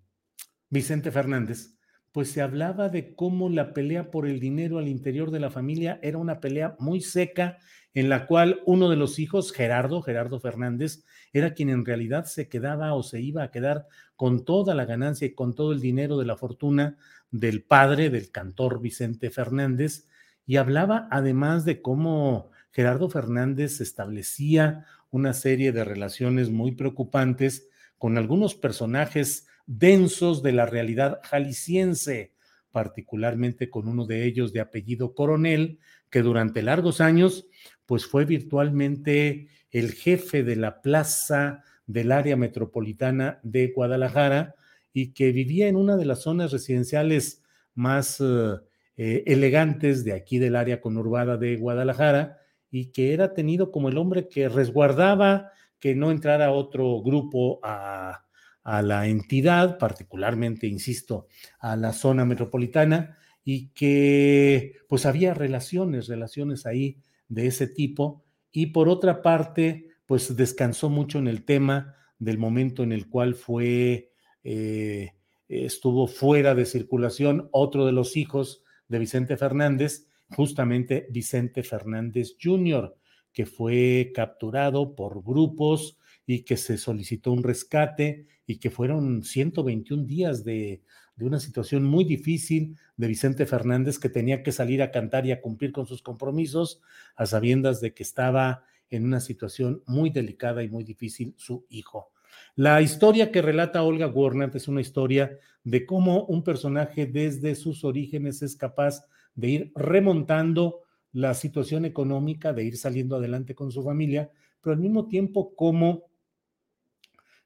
Vicente 0.68 1.10
Fernández, 1.12 1.76
pues 2.12 2.30
se 2.32 2.42
hablaba 2.42 2.88
de 2.88 3.14
cómo 3.14 3.48
la 3.48 3.72
pelea 3.72 4.10
por 4.10 4.26
el 4.26 4.40
dinero 4.40 4.78
al 4.78 4.88
interior 4.88 5.30
de 5.30 5.40
la 5.40 5.50
familia 5.50 6.00
era 6.02 6.18
una 6.18 6.40
pelea 6.40 6.74
muy 6.80 7.00
seca 7.00 7.58
en 7.94 8.08
la 8.08 8.26
cual 8.26 8.60
uno 8.66 8.90
de 8.90 8.96
los 8.96 9.18
hijos, 9.18 9.52
Gerardo, 9.52 10.02
Gerardo 10.02 10.40
Fernández, 10.40 11.04
era 11.32 11.54
quien 11.54 11.70
en 11.70 11.84
realidad 11.84 12.24
se 12.24 12.48
quedaba 12.48 12.94
o 12.94 13.02
se 13.02 13.20
iba 13.20 13.44
a 13.44 13.50
quedar 13.50 13.86
con 14.16 14.44
toda 14.44 14.74
la 14.74 14.84
ganancia 14.84 15.26
y 15.26 15.34
con 15.34 15.54
todo 15.54 15.72
el 15.72 15.80
dinero 15.80 16.18
de 16.18 16.26
la 16.26 16.36
fortuna 16.36 16.96
del 17.30 17.62
padre 17.62 18.10
del 18.10 18.30
cantor 18.30 18.80
Vicente 18.80 19.30
Fernández, 19.30 20.08
y 20.46 20.56
hablaba 20.56 21.08
además 21.10 21.64
de 21.64 21.82
cómo 21.82 22.50
Gerardo 22.78 23.10
Fernández 23.10 23.80
establecía 23.80 24.86
una 25.10 25.32
serie 25.32 25.72
de 25.72 25.82
relaciones 25.82 26.48
muy 26.48 26.76
preocupantes 26.76 27.68
con 27.98 28.16
algunos 28.16 28.54
personajes 28.54 29.48
densos 29.66 30.44
de 30.44 30.52
la 30.52 30.64
realidad 30.64 31.18
jalisciense, 31.24 32.34
particularmente 32.70 33.68
con 33.68 33.88
uno 33.88 34.06
de 34.06 34.26
ellos 34.26 34.52
de 34.52 34.60
apellido 34.60 35.12
Coronel, 35.12 35.80
que 36.08 36.22
durante 36.22 36.62
largos 36.62 37.00
años 37.00 37.48
pues 37.84 38.06
fue 38.06 38.24
virtualmente 38.24 39.48
el 39.72 39.90
jefe 39.90 40.44
de 40.44 40.54
la 40.54 40.80
plaza 40.80 41.64
del 41.88 42.12
área 42.12 42.36
metropolitana 42.36 43.40
de 43.42 43.72
Guadalajara 43.74 44.54
y 44.92 45.14
que 45.14 45.32
vivía 45.32 45.66
en 45.66 45.74
una 45.74 45.96
de 45.96 46.04
las 46.04 46.22
zonas 46.22 46.52
residenciales 46.52 47.42
más 47.74 48.20
eh, 48.20 49.24
elegantes 49.26 50.04
de 50.04 50.12
aquí 50.12 50.38
del 50.38 50.54
área 50.54 50.80
conurbada 50.80 51.36
de 51.36 51.56
Guadalajara 51.56 52.38
y 52.70 52.92
que 52.92 53.12
era 53.14 53.34
tenido 53.34 53.70
como 53.70 53.88
el 53.88 53.98
hombre 53.98 54.28
que 54.28 54.48
resguardaba 54.48 55.52
que 55.80 55.94
no 55.94 56.10
entrara 56.10 56.52
otro 56.52 57.02
grupo 57.02 57.60
a, 57.62 58.24
la 58.64 59.06
entidad, 59.06 59.78
particularmente, 59.78 60.66
insisto, 60.66 61.26
a 61.58 61.74
la 61.74 61.94
zona 61.94 62.26
metropolitana, 62.26 63.16
y 63.42 63.68
que 63.68 64.74
pues 64.90 65.06
había 65.06 65.32
relaciones, 65.32 66.06
relaciones 66.06 66.66
ahí 66.66 66.98
de 67.28 67.46
ese 67.46 67.66
tipo. 67.66 68.26
Y 68.52 68.66
por 68.66 68.90
otra 68.90 69.22
parte, 69.22 69.88
pues 70.04 70.36
descansó 70.36 70.90
mucho 70.90 71.18
en 71.18 71.28
el 71.28 71.46
tema 71.46 71.96
del 72.18 72.36
momento 72.36 72.82
en 72.82 72.92
el 72.92 73.08
cual 73.08 73.34
fue, 73.36 74.10
eh, 74.44 75.12
estuvo 75.48 76.06
fuera 76.06 76.54
de 76.54 76.66
circulación 76.66 77.48
otro 77.52 77.86
de 77.86 77.92
los 77.92 78.18
hijos 78.18 78.64
de 78.88 78.98
Vicente 78.98 79.38
Fernández, 79.38 80.07
justamente 80.30 81.06
Vicente 81.10 81.62
Fernández 81.62 82.36
Jr., 82.42 82.94
que 83.32 83.46
fue 83.46 84.12
capturado 84.14 84.94
por 84.94 85.22
grupos 85.22 85.98
y 86.26 86.40
que 86.40 86.56
se 86.56 86.76
solicitó 86.76 87.32
un 87.32 87.42
rescate 87.42 88.26
y 88.46 88.58
que 88.58 88.70
fueron 88.70 89.22
121 89.22 90.04
días 90.04 90.44
de, 90.44 90.82
de 91.16 91.24
una 91.24 91.40
situación 91.40 91.84
muy 91.84 92.04
difícil 92.04 92.76
de 92.96 93.08
Vicente 93.08 93.44
Fernández 93.44 93.98
que 93.98 94.08
tenía 94.08 94.42
que 94.42 94.52
salir 94.52 94.82
a 94.82 94.90
cantar 94.90 95.26
y 95.26 95.32
a 95.32 95.40
cumplir 95.40 95.72
con 95.72 95.86
sus 95.86 96.02
compromisos 96.02 96.80
a 97.16 97.26
sabiendas 97.26 97.80
de 97.80 97.92
que 97.92 98.02
estaba 98.02 98.64
en 98.90 99.04
una 99.04 99.20
situación 99.20 99.82
muy 99.86 100.10
delicada 100.10 100.62
y 100.62 100.68
muy 100.68 100.84
difícil 100.84 101.34
su 101.36 101.66
hijo. 101.68 102.12
La 102.54 102.80
historia 102.82 103.30
que 103.32 103.42
relata 103.42 103.82
Olga 103.82 104.06
Warner 104.06 104.50
es 104.54 104.68
una 104.68 104.80
historia 104.80 105.38
de 105.64 105.84
cómo 105.84 106.24
un 106.26 106.44
personaje 106.44 107.06
desde 107.06 107.54
sus 107.54 107.84
orígenes 107.84 108.42
es 108.42 108.56
capaz 108.56 109.04
de 109.34 109.48
ir 109.48 109.72
remontando 109.74 110.82
la 111.12 111.34
situación 111.34 111.84
económica, 111.84 112.52
de 112.52 112.64
ir 112.64 112.76
saliendo 112.76 113.16
adelante 113.16 113.54
con 113.54 113.70
su 113.70 113.82
familia, 113.82 114.30
pero 114.60 114.74
al 114.74 114.80
mismo 114.80 115.08
tiempo 115.08 115.54
cómo 115.54 116.04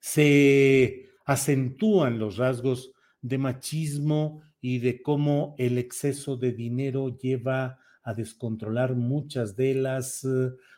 se 0.00 1.10
acentúan 1.24 2.18
los 2.18 2.36
rasgos 2.36 2.92
de 3.20 3.38
machismo 3.38 4.42
y 4.60 4.78
de 4.78 5.00
cómo 5.00 5.54
el 5.58 5.78
exceso 5.78 6.36
de 6.36 6.52
dinero 6.52 7.16
lleva 7.16 7.78
a 8.02 8.14
descontrolar 8.14 8.96
muchas 8.96 9.54
de 9.54 9.74
las 9.74 10.26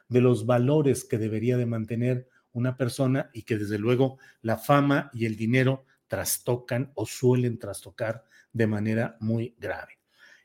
de 0.08 0.20
los 0.20 0.46
valores 0.46 1.04
que 1.04 1.18
debería 1.18 1.56
de 1.56 1.66
mantener 1.66 2.28
una 2.52 2.76
persona 2.76 3.30
y 3.32 3.42
que 3.42 3.56
desde 3.56 3.78
luego 3.78 4.18
la 4.42 4.58
fama 4.58 5.10
y 5.12 5.26
el 5.26 5.36
dinero 5.36 5.86
trastocan 6.06 6.92
o 6.94 7.06
suelen 7.06 7.58
trastocar 7.58 8.24
de 8.52 8.66
manera 8.66 9.16
muy 9.20 9.56
grave. 9.58 10.03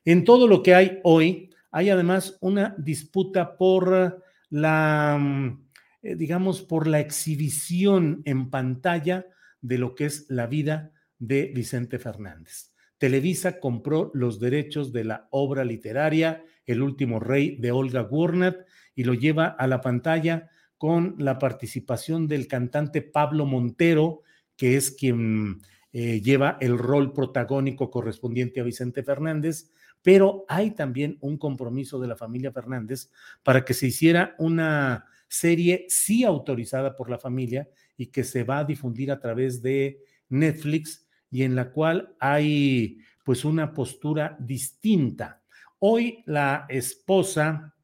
En 0.10 0.24
todo 0.24 0.48
lo 0.48 0.64
que 0.64 0.74
hay 0.74 1.00
hoy, 1.04 1.52
hay 1.70 1.92
además 1.92 2.40
una 2.42 2.74
disputa 2.80 3.56
por 3.58 4.24
la, 4.50 5.20
mm, 5.22 5.68
eh, 6.02 6.16
digamos, 6.16 6.64
por 6.64 6.88
la 6.88 7.00
exhibición 7.00 8.24
en 8.26 8.50
pantalla 8.50 9.28
de 9.62 9.78
lo 9.78 9.94
que 9.94 10.06
es 10.06 10.26
la 10.28 10.48
vida 10.48 10.92
de 11.20 11.52
Vicente 11.54 12.00
Fernández. 12.00 12.74
Televisa 12.98 13.60
compró 13.60 14.10
los 14.16 14.40
derechos 14.40 14.92
de 14.92 15.04
la 15.04 15.28
obra 15.30 15.64
literaria 15.64 16.44
El 16.66 16.82
último 16.82 17.20
rey 17.20 17.58
de 17.58 17.72
Olga 17.72 18.02
Gurnat 18.02 18.66
y 18.96 19.04
lo 19.04 19.14
lleva 19.14 19.46
a 19.46 19.68
la 19.68 19.80
pantalla 19.80 20.50
con 20.80 21.18
la 21.20 21.38
participación 21.38 22.28
del 22.28 22.48
cantante 22.48 23.04
Pablo 23.04 23.46
Montero, 23.46 24.24
que 24.58 24.76
es 24.76 24.90
quien 24.90 25.62
eh, 25.92 26.20
lleva 26.20 26.58
el 26.62 26.80
rol 26.80 27.14
protagónico 27.14 27.92
correspondiente 27.92 28.60
a 28.60 28.64
Vicente 28.64 29.04
Fernández, 29.04 29.70
pero 30.02 30.46
hay 30.48 30.72
también 30.72 31.18
un 31.22 31.38
compromiso 31.38 32.00
de 32.00 32.08
la 32.08 32.16
familia 32.16 32.52
Fernández 32.52 33.12
para 33.44 33.66
que 33.66 33.74
se 33.74 33.88
hiciera 33.88 34.36
una 34.38 35.06
serie 35.28 35.86
sí 35.90 36.24
autorizada 36.24 36.96
por 36.96 37.10
la 37.10 37.20
familia 37.20 37.70
y 37.98 38.08
que 38.08 38.24
se 38.24 38.44
va 38.44 38.60
a 38.60 38.66
difundir 38.66 39.12
a 39.12 39.20
través 39.20 39.62
de 39.62 40.00
Netflix 40.30 41.08
y 41.30 41.44
en 41.44 41.56
la 41.56 41.72
cual 41.72 42.16
hay 42.20 43.00
pues 43.24 43.46
una 43.46 43.74
postura 43.74 44.36
distinta. 44.40 45.44
Hoy 45.80 46.24
la 46.26 46.66
esposa, 46.70 47.76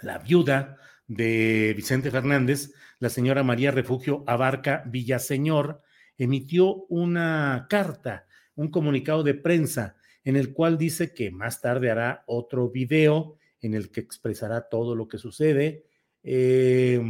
la 0.00 0.18
viuda 0.18 0.76
de 1.06 1.74
Vicente 1.76 2.10
Fernández, 2.10 2.72
la 3.00 3.10
señora 3.10 3.42
María 3.42 3.70
Refugio 3.70 4.24
Abarca 4.26 4.84
Villaseñor, 4.86 5.82
emitió 6.16 6.84
una 6.88 7.66
carta, 7.68 8.26
un 8.54 8.70
comunicado 8.70 9.22
de 9.22 9.34
prensa 9.34 9.96
en 10.24 10.36
el 10.36 10.52
cual 10.52 10.78
dice 10.78 11.14
que 11.14 11.30
más 11.30 11.60
tarde 11.60 11.90
hará 11.90 12.24
otro 12.26 12.68
video 12.68 13.36
en 13.60 13.74
el 13.74 13.90
que 13.90 14.00
expresará 14.00 14.68
todo 14.68 14.94
lo 14.94 15.08
que 15.08 15.18
sucede. 15.18 15.84
Eh, 16.22 17.00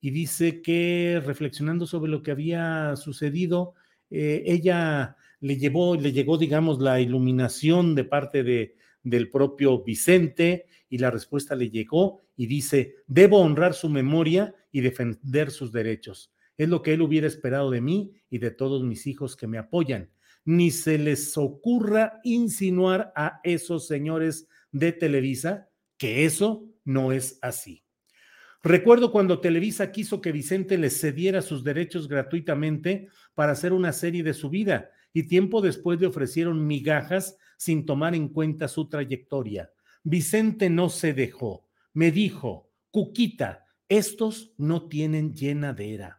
y 0.00 0.10
dice 0.10 0.62
que 0.62 1.22
reflexionando 1.24 1.86
sobre 1.86 2.10
lo 2.10 2.22
que 2.22 2.30
había 2.30 2.94
sucedido, 2.96 3.74
eh, 4.10 4.44
ella 4.46 5.16
le 5.40 5.56
llevó, 5.56 5.96
le 5.96 6.12
llegó, 6.12 6.38
digamos, 6.38 6.80
la 6.80 7.00
iluminación 7.00 7.94
de 7.94 8.04
parte 8.04 8.42
de, 8.42 8.76
del 9.02 9.30
propio 9.30 9.82
Vicente 9.82 10.66
y 10.88 10.98
la 10.98 11.10
respuesta 11.10 11.54
le 11.54 11.70
llegó 11.70 12.22
y 12.36 12.46
dice, 12.46 12.96
debo 13.06 13.40
honrar 13.40 13.74
su 13.74 13.88
memoria 13.88 14.54
y 14.70 14.80
defender 14.80 15.50
sus 15.50 15.72
derechos. 15.72 16.32
Es 16.56 16.68
lo 16.68 16.82
que 16.82 16.94
él 16.94 17.02
hubiera 17.02 17.26
esperado 17.26 17.70
de 17.70 17.80
mí 17.80 18.12
y 18.30 18.38
de 18.38 18.50
todos 18.50 18.82
mis 18.82 19.06
hijos 19.06 19.36
que 19.36 19.46
me 19.46 19.58
apoyan. 19.58 20.10
Ni 20.46 20.70
se 20.70 20.96
les 20.96 21.36
ocurra 21.36 22.20
insinuar 22.24 23.12
a 23.14 23.40
esos 23.44 23.86
señores 23.86 24.48
de 24.72 24.92
Televisa 24.92 25.68
que 25.98 26.24
eso 26.24 26.64
no 26.84 27.12
es 27.12 27.38
así. 27.42 27.82
Recuerdo 28.62 29.12
cuando 29.12 29.40
Televisa 29.40 29.92
quiso 29.92 30.20
que 30.20 30.32
Vicente 30.32 30.78
les 30.78 30.98
cediera 30.98 31.42
sus 31.42 31.62
derechos 31.62 32.08
gratuitamente 32.08 33.08
para 33.34 33.52
hacer 33.52 33.72
una 33.74 33.92
serie 33.92 34.22
de 34.22 34.32
su 34.32 34.48
vida 34.48 34.90
y 35.12 35.24
tiempo 35.24 35.60
después 35.60 36.00
le 36.00 36.06
ofrecieron 36.06 36.66
migajas 36.66 37.36
sin 37.58 37.86
tomar 37.86 38.14
en 38.14 38.28
cuenta 38.28 38.68
su 38.68 38.88
trayectoria. 38.88 39.70
Vicente 40.02 40.68
no 40.68 40.88
se 40.88 41.12
dejó. 41.12 41.68
Me 41.92 42.10
dijo, 42.10 42.70
Cuquita, 42.90 43.66
estos 43.88 44.52
no 44.56 44.88
tienen 44.88 45.34
llenadera. 45.34 46.15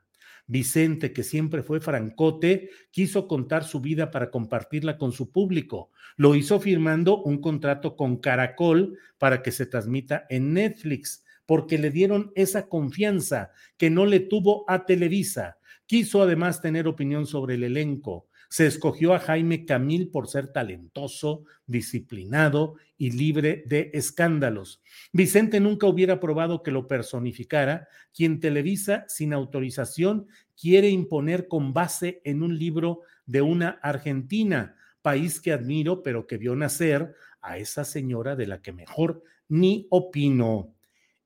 Vicente, 0.48 1.12
que 1.12 1.24
siempre 1.24 1.62
fue 1.62 1.82
francote, 1.82 2.70
quiso 2.92 3.28
contar 3.28 3.66
su 3.66 3.82
vida 3.82 4.12
para 4.12 4.32
compartirla 4.32 4.98
con 4.98 5.12
su 5.12 5.32
público. 5.32 5.92
Lo 6.16 6.36
hizo 6.36 6.60
firmando 6.60 7.22
un 7.22 7.42
contrato 7.42 7.98
con 7.98 8.18
Caracol 8.18 8.98
para 9.18 9.44
que 9.44 9.52
se 9.52 9.66
transmita 9.66 10.26
en 10.30 10.54
Netflix, 10.54 11.26
porque 11.46 11.78
le 11.78 11.92
dieron 11.92 12.32
esa 12.36 12.70
confianza 12.70 13.52
que 13.78 13.90
no 13.90 14.06
le 14.06 14.22
tuvo 14.22 14.64
a 14.70 14.86
Televisa. 14.86 15.58
Quiso 15.88 16.22
además 16.22 16.62
tener 16.62 16.88
opinión 16.88 17.26
sobre 17.26 17.56
el 17.56 17.64
elenco. 17.64 18.28
Se 18.50 18.68
escogió 18.68 19.14
a 19.14 19.20
Jaime 19.20 19.66
Camil 19.66 20.10
por 20.10 20.28
ser 20.28 20.52
talentoso, 20.52 21.46
disciplinado 21.66 22.76
y 22.98 23.12
libre 23.12 23.64
de 23.66 23.92
escándalos. 23.94 24.82
Vicente 25.14 25.60
nunca 25.60 25.88
hubiera 25.88 26.20
probado 26.20 26.62
que 26.62 26.72
lo 26.72 26.88
personificara, 26.88 27.88
quien 28.14 28.40
Televisa, 28.40 29.06
sin 29.08 29.34
autorización, 29.34 30.28
quiere 30.60 30.90
imponer 30.90 31.48
con 31.48 31.74
base 31.74 32.22
en 32.26 32.44
un 32.44 32.58
libro 32.58 33.02
de 33.26 33.42
una 33.42 33.80
argentina, 33.82 34.76
país 35.02 35.40
que 35.40 35.54
admiro, 35.54 36.04
pero 36.04 36.28
que 36.28 36.38
vio 36.38 36.56
nacer 36.56 37.14
a 37.42 37.58
esa 37.58 37.86
señora 37.86 38.36
de 38.36 38.48
la 38.48 38.62
que 38.62 38.74
mejor 38.74 39.24
ni 39.48 39.88
opino. 39.90 40.77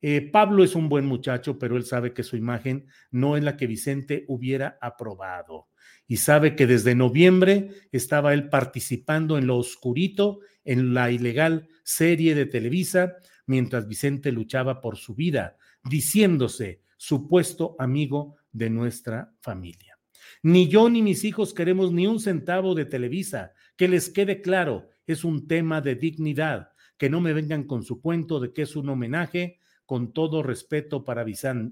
Eh, 0.01 0.21
Pablo 0.21 0.63
es 0.63 0.75
un 0.75 0.89
buen 0.89 1.05
muchacho, 1.05 1.59
pero 1.59 1.77
él 1.77 1.85
sabe 1.85 2.13
que 2.13 2.23
su 2.23 2.35
imagen 2.35 2.87
no 3.11 3.37
es 3.37 3.43
la 3.43 3.57
que 3.57 3.67
Vicente 3.67 4.25
hubiera 4.27 4.77
aprobado 4.81 5.67
y 6.11 6.17
sabe 6.17 6.57
que 6.57 6.67
desde 6.67 6.93
noviembre 6.93 7.69
estaba 7.93 8.33
él 8.33 8.49
participando 8.49 9.37
en 9.37 9.47
lo 9.47 9.57
oscurito, 9.57 10.41
en 10.65 10.93
la 10.93 11.09
ilegal 11.09 11.69
serie 11.83 12.35
de 12.35 12.45
Televisa, 12.45 13.15
mientras 13.45 13.87
Vicente 13.87 14.33
luchaba 14.33 14.81
por 14.81 14.97
su 14.97 15.15
vida, 15.15 15.55
diciéndose 15.85 16.81
supuesto 16.97 17.77
amigo 17.79 18.35
de 18.51 18.69
nuestra 18.69 19.33
familia. 19.39 19.97
Ni 20.43 20.67
yo 20.67 20.89
ni 20.89 21.01
mis 21.01 21.23
hijos 21.23 21.53
queremos 21.53 21.93
ni 21.93 22.07
un 22.07 22.19
centavo 22.19 22.75
de 22.75 22.83
Televisa. 22.83 23.53
Que 23.77 23.87
les 23.87 24.09
quede 24.09 24.41
claro, 24.41 24.89
es 25.07 25.23
un 25.23 25.47
tema 25.47 25.79
de 25.79 25.95
dignidad. 25.95 26.73
Que 26.97 27.09
no 27.09 27.21
me 27.21 27.31
vengan 27.31 27.63
con 27.63 27.83
su 27.83 28.01
cuento 28.01 28.41
de 28.41 28.51
que 28.51 28.63
es 28.63 28.75
un 28.75 28.89
homenaje, 28.89 29.60
con 29.91 30.13
todo 30.13 30.41
respeto 30.41 31.03
para, 31.03 31.25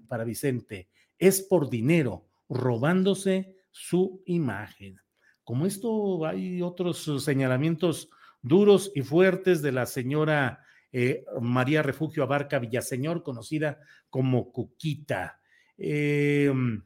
para 0.10 0.26
Vicente. 0.26 0.90
Es 1.18 1.42
por 1.42 1.70
dinero, 1.70 2.28
robándose 2.50 3.56
su 3.72 4.24
imagen. 4.26 5.00
Como 5.46 5.66
esto 5.66 6.26
hay 6.26 6.62
otros 6.62 7.10
señalamientos 7.24 8.10
duros 8.42 8.92
y 8.94 9.04
fuertes 9.04 9.62
de 9.62 9.72
la 9.72 9.86
señora 9.86 10.66
eh, 10.92 11.24
María 11.40 11.82
Refugio 11.82 12.24
Abarca 12.24 12.60
Villaseñor, 12.60 13.24
conocida 13.24 13.80
como 14.10 14.52
Cuquita. 14.52 15.40
Em, 15.78 16.84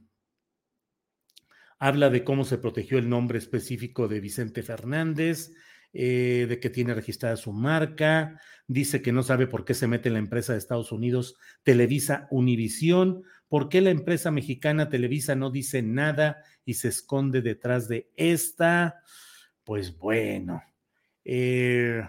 habla 1.80 2.12
de 2.12 2.24
cómo 2.24 2.46
se 2.46 2.60
protegió 2.60 3.00
el 3.00 3.10
nombre 3.10 3.40
específico 3.40 4.08
de 4.08 4.20
Vicente 4.20 4.62
Fernández, 4.62 5.52
eh, 5.94 6.48
de 6.50 6.60
que 6.60 6.72
tiene 6.72 6.96
registrada 6.96 7.38
su 7.38 7.54
marca, 7.54 8.40
dice 8.68 9.02
que 9.04 9.12
no 9.12 9.22
sabe 9.22 9.46
por 9.46 9.64
qué 9.64 9.76
se 9.76 9.88
mete 9.88 10.10
la 10.10 10.18
empresa 10.18 10.54
de 10.54 10.60
Estados 10.60 10.92
Unidos 10.92 11.36
Televisa 11.62 12.28
Univisión, 12.32 13.24
por 13.48 13.70
qué 13.70 13.82
la 13.82 13.92
empresa 13.92 14.32
mexicana 14.32 14.90
Televisa 14.90 15.36
no 15.36 15.52
dice 15.52 15.84
nada 15.84 16.44
y 16.66 16.74
se 16.76 16.88
esconde 16.88 17.44
detrás 17.44 17.88
de 17.88 18.10
esta. 18.16 19.02
Pues 19.64 19.98
bueno, 19.98 20.64
eh, 21.24 22.02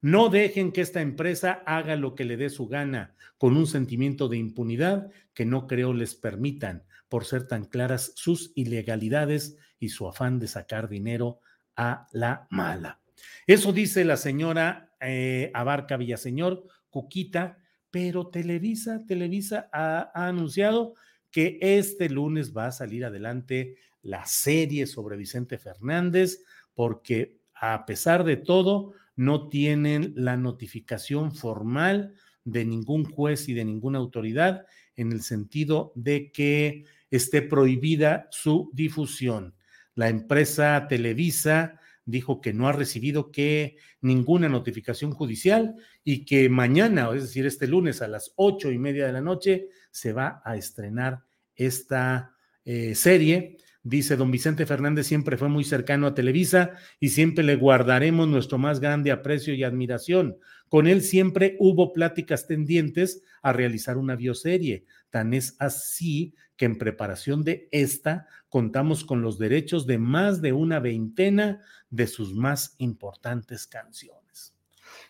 no 0.00 0.28
dejen 0.28 0.70
que 0.70 0.80
esta 0.80 1.00
empresa 1.00 1.62
haga 1.66 1.96
lo 1.96 2.14
que 2.14 2.24
le 2.24 2.36
dé 2.36 2.48
su 2.48 2.68
gana 2.68 3.16
con 3.38 3.56
un 3.56 3.66
sentimiento 3.66 4.28
de 4.28 4.36
impunidad 4.38 5.10
que 5.34 5.44
no 5.44 5.66
creo 5.66 5.92
les 5.92 6.14
permitan 6.14 6.84
por 7.08 7.24
ser 7.24 7.48
tan 7.48 7.64
claras 7.64 8.12
sus 8.14 8.52
ilegalidades 8.54 9.56
y 9.78 9.88
su 9.88 10.08
afán 10.08 10.38
de 10.38 10.46
sacar 10.46 10.88
dinero 10.88 11.40
a 11.76 12.06
la 12.12 12.46
mala. 12.50 13.01
Eso 13.46 13.72
dice 13.72 14.04
la 14.04 14.16
señora 14.16 14.92
eh, 15.00 15.50
Abarca 15.54 15.96
Villaseñor, 15.96 16.66
Cuquita, 16.90 17.58
pero 17.90 18.28
Televisa, 18.28 19.04
Televisa 19.06 19.68
ha, 19.72 20.10
ha, 20.14 20.28
anunciado 20.28 20.94
que 21.30 21.58
este 21.60 22.08
lunes 22.08 22.56
va 22.56 22.66
a 22.66 22.72
salir 22.72 23.04
adelante 23.04 23.76
la 24.02 24.26
serie 24.26 24.86
sobre 24.86 25.16
Vicente 25.16 25.58
Fernández, 25.58 26.42
porque 26.74 27.42
a 27.54 27.86
pesar 27.86 28.24
de 28.24 28.36
todo, 28.36 28.92
no 29.14 29.48
tienen 29.48 30.12
la 30.16 30.36
notificación 30.36 31.32
formal 31.32 32.14
de 32.44 32.64
ningún 32.64 33.04
juez 33.04 33.48
y 33.48 33.54
de 33.54 33.64
ninguna 33.64 33.98
autoridad 33.98 34.66
en 34.96 35.12
el 35.12 35.22
sentido 35.22 35.92
de 35.94 36.32
que 36.32 36.84
esté 37.10 37.42
prohibida 37.42 38.26
su 38.30 38.70
difusión. 38.72 39.54
La 39.94 40.08
empresa 40.08 40.86
Televisa 40.88 41.78
dijo 42.04 42.40
que 42.40 42.52
no 42.52 42.68
ha 42.68 42.72
recibido 42.72 43.30
que 43.30 43.76
ninguna 44.00 44.48
notificación 44.48 45.12
judicial 45.12 45.76
y 46.04 46.24
que 46.24 46.48
mañana, 46.48 47.10
es 47.14 47.22
decir, 47.22 47.46
este 47.46 47.66
lunes 47.66 48.02
a 48.02 48.08
las 48.08 48.32
ocho 48.36 48.70
y 48.70 48.78
media 48.78 49.06
de 49.06 49.12
la 49.12 49.20
noche, 49.20 49.68
se 49.90 50.12
va 50.12 50.42
a 50.44 50.56
estrenar 50.56 51.22
esta 51.54 52.34
eh, 52.64 52.94
serie. 52.94 53.56
Dice, 53.84 54.16
don 54.16 54.30
Vicente 54.30 54.64
Fernández 54.64 55.08
siempre 55.08 55.36
fue 55.36 55.48
muy 55.48 55.64
cercano 55.64 56.06
a 56.06 56.14
Televisa 56.14 56.70
y 57.00 57.08
siempre 57.08 57.42
le 57.42 57.56
guardaremos 57.56 58.28
nuestro 58.28 58.56
más 58.56 58.78
grande 58.78 59.10
aprecio 59.10 59.54
y 59.54 59.64
admiración. 59.64 60.36
Con 60.68 60.86
él 60.86 61.02
siempre 61.02 61.56
hubo 61.58 61.92
pláticas 61.92 62.46
tendientes 62.46 63.22
a 63.42 63.52
realizar 63.52 63.98
una 63.98 64.14
bioserie. 64.14 64.84
Tan 65.10 65.34
es 65.34 65.56
así 65.58 66.34
que 66.56 66.64
en 66.66 66.78
preparación 66.78 67.42
de 67.42 67.68
esta 67.72 68.28
contamos 68.48 69.04
con 69.04 69.20
los 69.20 69.36
derechos 69.36 69.84
de 69.86 69.98
más 69.98 70.40
de 70.40 70.52
una 70.52 70.78
veintena 70.78 71.60
de 71.90 72.06
sus 72.06 72.34
más 72.34 72.76
importantes 72.78 73.66
canciones. 73.66 74.54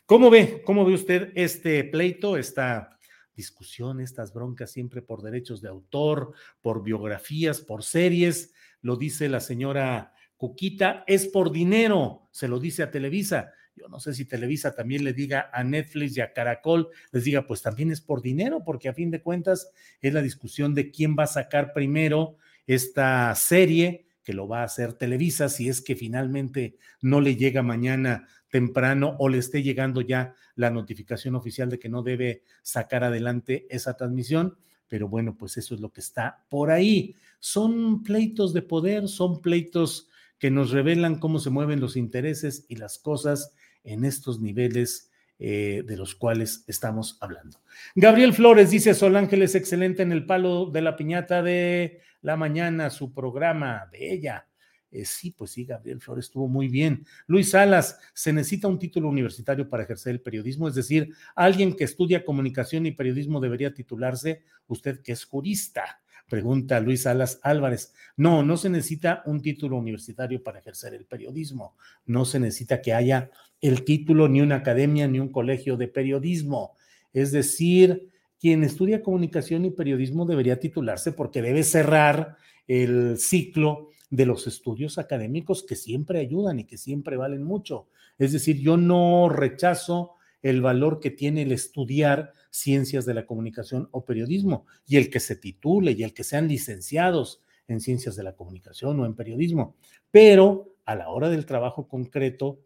¿Cómo 0.06 0.30
ve? 0.30 0.62
¿Cómo 0.64 0.86
ve 0.86 0.94
usted 0.94 1.30
este 1.34 1.84
pleito, 1.84 2.38
esta 2.38 2.98
discusión, 3.34 4.00
estas 4.00 4.32
broncas 4.32 4.70
siempre 4.70 5.02
por 5.02 5.22
derechos 5.22 5.60
de 5.62 5.68
autor, 5.68 6.32
por 6.60 6.82
biografías, 6.82 7.60
por 7.60 7.82
series? 7.82 8.52
Lo 8.80 8.96
dice 8.96 9.28
la 9.28 9.40
señora 9.40 10.12
Cuquita, 10.36 11.04
es 11.06 11.26
por 11.26 11.52
dinero, 11.52 12.28
se 12.32 12.48
lo 12.48 12.58
dice 12.58 12.82
a 12.82 12.90
Televisa. 12.90 13.52
Yo 13.74 13.88
no 13.88 14.00
sé 14.00 14.12
si 14.12 14.24
Televisa 14.24 14.74
también 14.74 15.04
le 15.04 15.12
diga 15.12 15.50
a 15.52 15.64
Netflix 15.64 16.16
y 16.16 16.20
a 16.20 16.32
Caracol, 16.32 16.88
les 17.10 17.24
diga, 17.24 17.46
pues 17.46 17.62
también 17.62 17.90
es 17.90 18.00
por 18.00 18.20
dinero, 18.20 18.62
porque 18.64 18.88
a 18.88 18.94
fin 18.94 19.10
de 19.10 19.22
cuentas 19.22 19.70
es 20.00 20.12
la 20.12 20.20
discusión 20.20 20.74
de 20.74 20.90
quién 20.90 21.16
va 21.18 21.24
a 21.24 21.28
sacar 21.28 21.72
primero 21.72 22.36
esta 22.66 23.34
serie, 23.34 24.06
que 24.24 24.34
lo 24.34 24.46
va 24.46 24.60
a 24.60 24.64
hacer 24.64 24.92
Televisa, 24.92 25.48
si 25.48 25.68
es 25.68 25.80
que 25.80 25.96
finalmente 25.96 26.76
no 27.00 27.20
le 27.20 27.36
llega 27.36 27.62
mañana 27.62 28.28
temprano 28.52 29.16
o 29.18 29.28
le 29.28 29.38
esté 29.38 29.64
llegando 29.64 30.00
ya 30.00 30.36
la 30.54 30.70
notificación 30.70 31.34
oficial 31.34 31.68
de 31.70 31.80
que 31.80 31.88
no 31.88 32.04
debe 32.04 32.44
sacar 32.62 33.02
adelante 33.02 33.66
esa 33.68 33.96
transmisión 33.96 34.56
pero 34.92 35.08
bueno, 35.08 35.38
pues 35.38 35.56
eso 35.56 35.74
es 35.74 35.80
lo 35.80 35.90
que 35.90 36.02
está 36.02 36.44
por 36.50 36.70
ahí. 36.70 37.16
Son 37.40 38.02
pleitos 38.02 38.52
de 38.52 38.60
poder, 38.60 39.08
son 39.08 39.40
pleitos 39.40 40.10
que 40.38 40.50
nos 40.50 40.70
revelan 40.70 41.18
cómo 41.18 41.38
se 41.38 41.48
mueven 41.48 41.80
los 41.80 41.96
intereses 41.96 42.66
y 42.68 42.76
las 42.76 42.98
cosas 42.98 43.54
en 43.84 44.04
estos 44.04 44.42
niveles 44.42 45.10
eh, 45.38 45.82
de 45.86 45.96
los 45.96 46.14
cuales 46.14 46.64
estamos 46.66 47.16
hablando. 47.22 47.58
Gabriel 47.94 48.34
Flores 48.34 48.70
dice, 48.70 48.92
Sol 48.92 49.16
Ángel 49.16 49.40
es 49.40 49.54
excelente 49.54 50.02
en 50.02 50.12
el 50.12 50.26
palo 50.26 50.66
de 50.66 50.82
la 50.82 50.94
piñata 50.94 51.42
de 51.42 52.02
la 52.20 52.36
mañana, 52.36 52.90
su 52.90 53.14
programa, 53.14 53.88
de 53.92 54.12
ella. 54.12 54.46
Eh, 54.92 55.06
sí, 55.06 55.30
pues 55.30 55.50
sí, 55.52 55.64
Gabriel 55.64 56.00
Flores 56.00 56.26
estuvo 56.26 56.46
muy 56.48 56.68
bien. 56.68 57.06
Luis 57.26 57.50
Salas, 57.50 57.98
se 58.12 58.32
necesita 58.32 58.68
un 58.68 58.78
título 58.78 59.08
universitario 59.08 59.68
para 59.68 59.84
ejercer 59.84 60.12
el 60.12 60.20
periodismo, 60.20 60.68
es 60.68 60.74
decir, 60.74 61.14
alguien 61.34 61.74
que 61.74 61.84
estudia 61.84 62.26
comunicación 62.26 62.84
y 62.84 62.92
periodismo 62.92 63.40
debería 63.40 63.72
titularse, 63.72 64.42
usted 64.66 65.00
que 65.00 65.12
es 65.12 65.24
jurista. 65.24 66.02
Pregunta 66.28 66.78
Luis 66.80 67.02
Salas 67.02 67.40
Álvarez. 67.42 67.94
No, 68.16 68.42
no 68.42 68.56
se 68.56 68.70
necesita 68.70 69.22
un 69.26 69.42
título 69.42 69.76
universitario 69.76 70.42
para 70.42 70.60
ejercer 70.60 70.94
el 70.94 71.04
periodismo. 71.04 71.76
No 72.06 72.24
se 72.24 72.38
necesita 72.38 72.80
que 72.80 72.92
haya 72.92 73.30
el 73.60 73.84
título 73.84 74.28
ni 74.28 74.40
una 74.40 74.56
academia 74.56 75.08
ni 75.08 75.20
un 75.20 75.30
colegio 75.30 75.76
de 75.76 75.88
periodismo. 75.88 76.76
Es 77.12 77.32
decir, 77.32 78.10
quien 78.40 78.64
estudia 78.64 79.02
comunicación 79.02 79.64
y 79.64 79.70
periodismo 79.70 80.24
debería 80.24 80.58
titularse 80.58 81.12
porque 81.12 81.42
debe 81.42 81.64
cerrar 81.64 82.36
el 82.66 83.18
ciclo 83.18 83.90
de 84.12 84.26
los 84.26 84.46
estudios 84.46 84.98
académicos 84.98 85.62
que 85.62 85.74
siempre 85.74 86.20
ayudan 86.20 86.60
y 86.60 86.64
que 86.64 86.76
siempre 86.76 87.16
valen 87.16 87.42
mucho. 87.42 87.88
Es 88.18 88.32
decir, 88.32 88.60
yo 88.60 88.76
no 88.76 89.30
rechazo 89.30 90.16
el 90.42 90.60
valor 90.60 91.00
que 91.00 91.10
tiene 91.10 91.42
el 91.42 91.52
estudiar 91.52 92.34
ciencias 92.50 93.06
de 93.06 93.14
la 93.14 93.24
comunicación 93.24 93.88
o 93.90 94.04
periodismo 94.04 94.66
y 94.86 94.98
el 94.98 95.08
que 95.08 95.18
se 95.18 95.36
titule 95.36 95.92
y 95.92 96.02
el 96.02 96.12
que 96.12 96.24
sean 96.24 96.46
licenciados 96.46 97.40
en 97.68 97.80
ciencias 97.80 98.14
de 98.14 98.22
la 98.22 98.36
comunicación 98.36 99.00
o 99.00 99.06
en 99.06 99.14
periodismo. 99.14 99.76
Pero 100.10 100.76
a 100.84 100.94
la 100.94 101.08
hora 101.08 101.30
del 101.30 101.46
trabajo 101.46 101.88
concreto, 101.88 102.60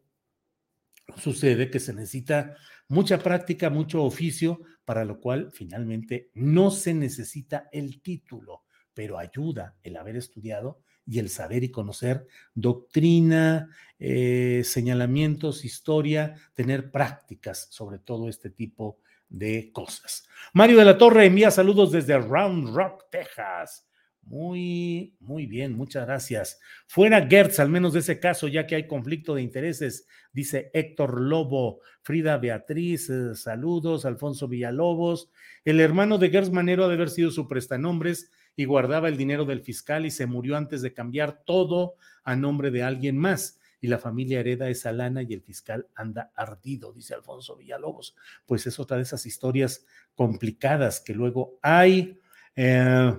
sucede 1.17 1.71
que 1.71 1.79
se 1.79 1.93
necesita 1.93 2.57
mucha 2.89 3.19
práctica, 3.19 3.71
mucho 3.71 4.03
oficio, 4.03 4.63
para 4.85 5.05
lo 5.05 5.21
cual 5.21 5.53
finalmente 5.53 6.33
no 6.35 6.73
se 6.73 6.93
necesita 6.93 7.69
el 7.71 8.03
título, 8.03 8.65
pero 8.95 9.17
ayuda 9.17 9.77
el 9.85 9.97
haber 9.97 10.17
estudiado 10.17 10.81
y 11.07 11.19
el 11.19 11.31
saber 11.31 11.65
y 11.65 11.71
conocer 11.71 12.27
doctrina, 12.55 13.69
eh, 13.99 14.63
señalamientos, 14.65 15.65
historia, 15.65 16.35
tener 16.55 16.91
prácticas 16.91 17.69
sobre 17.71 17.99
todo 17.99 18.29
este 18.29 18.51
tipo 18.51 18.99
de 19.29 19.71
cosas. 19.73 20.29
Mario 20.53 20.79
de 20.79 20.85
la 20.85 20.99
Torre 20.99 21.27
envía 21.27 21.51
saludos 21.51 21.93
desde 21.93 22.19
Round 22.19 22.75
Rock, 22.75 23.05
Texas. 23.11 23.87
Muy, 24.23 25.15
muy 25.21 25.47
bien, 25.47 25.73
muchas 25.75 26.05
gracias. 26.05 26.59
Fuera 26.89 27.25
Gertz, 27.29 27.61
al 27.61 27.69
menos 27.69 27.93
de 27.93 28.01
ese 28.01 28.19
caso, 28.19 28.49
ya 28.49 28.67
que 28.67 28.75
hay 28.75 28.89
conflicto 28.89 29.37
de 29.37 29.43
intereses, 29.43 30.09
dice 30.33 30.71
Héctor 30.75 31.21
Lobo, 31.21 31.81
Frida 32.03 32.37
Beatriz, 32.37 33.09
eh, 33.09 33.37
saludos, 33.37 34.05
Alfonso 34.05 34.49
Villalobos. 34.49 35.31
El 35.65 35.81
hermano 35.81 36.19
de 36.19 36.31
Gertz 36.31 36.51
Manero 36.51 36.85
ha 36.85 36.89
de 36.89 36.95
haber 36.95 37.11
sido 37.11 37.31
su 37.31 37.47
prestanombres 37.47 38.33
y 38.57 38.65
guardaba 38.65 39.09
el 39.09 39.17
dinero 39.17 39.45
del 39.45 39.61
fiscal 39.61 40.07
y 40.07 40.11
se 40.11 40.27
murió 40.27 40.57
antes 40.57 40.83
de 40.83 40.95
cambiar 40.95 41.45
todo 41.45 41.97
a 42.25 42.35
nombre 42.35 42.71
de 42.71 42.83
alguien 42.83 43.17
más. 43.19 43.61
Y 43.81 43.89
la 43.89 43.99
familia 43.99 44.41
hereda 44.41 44.71
esa 44.71 44.91
lana 44.91 45.23
y 45.23 45.35
el 45.35 45.43
fiscal 45.43 45.87
anda 45.95 46.33
ardido, 46.35 46.93
dice 46.93 47.15
Alfonso 47.15 47.57
Villalobos. 47.57 48.17
Pues 48.47 48.67
es 48.67 48.81
otra 48.81 48.97
de 48.97 49.03
esas 49.03 49.27
historias 49.27 49.85
complicadas 50.15 51.01
que 51.01 51.15
luego 51.15 51.59
hay. 51.61 52.19
Eh, 52.57 53.13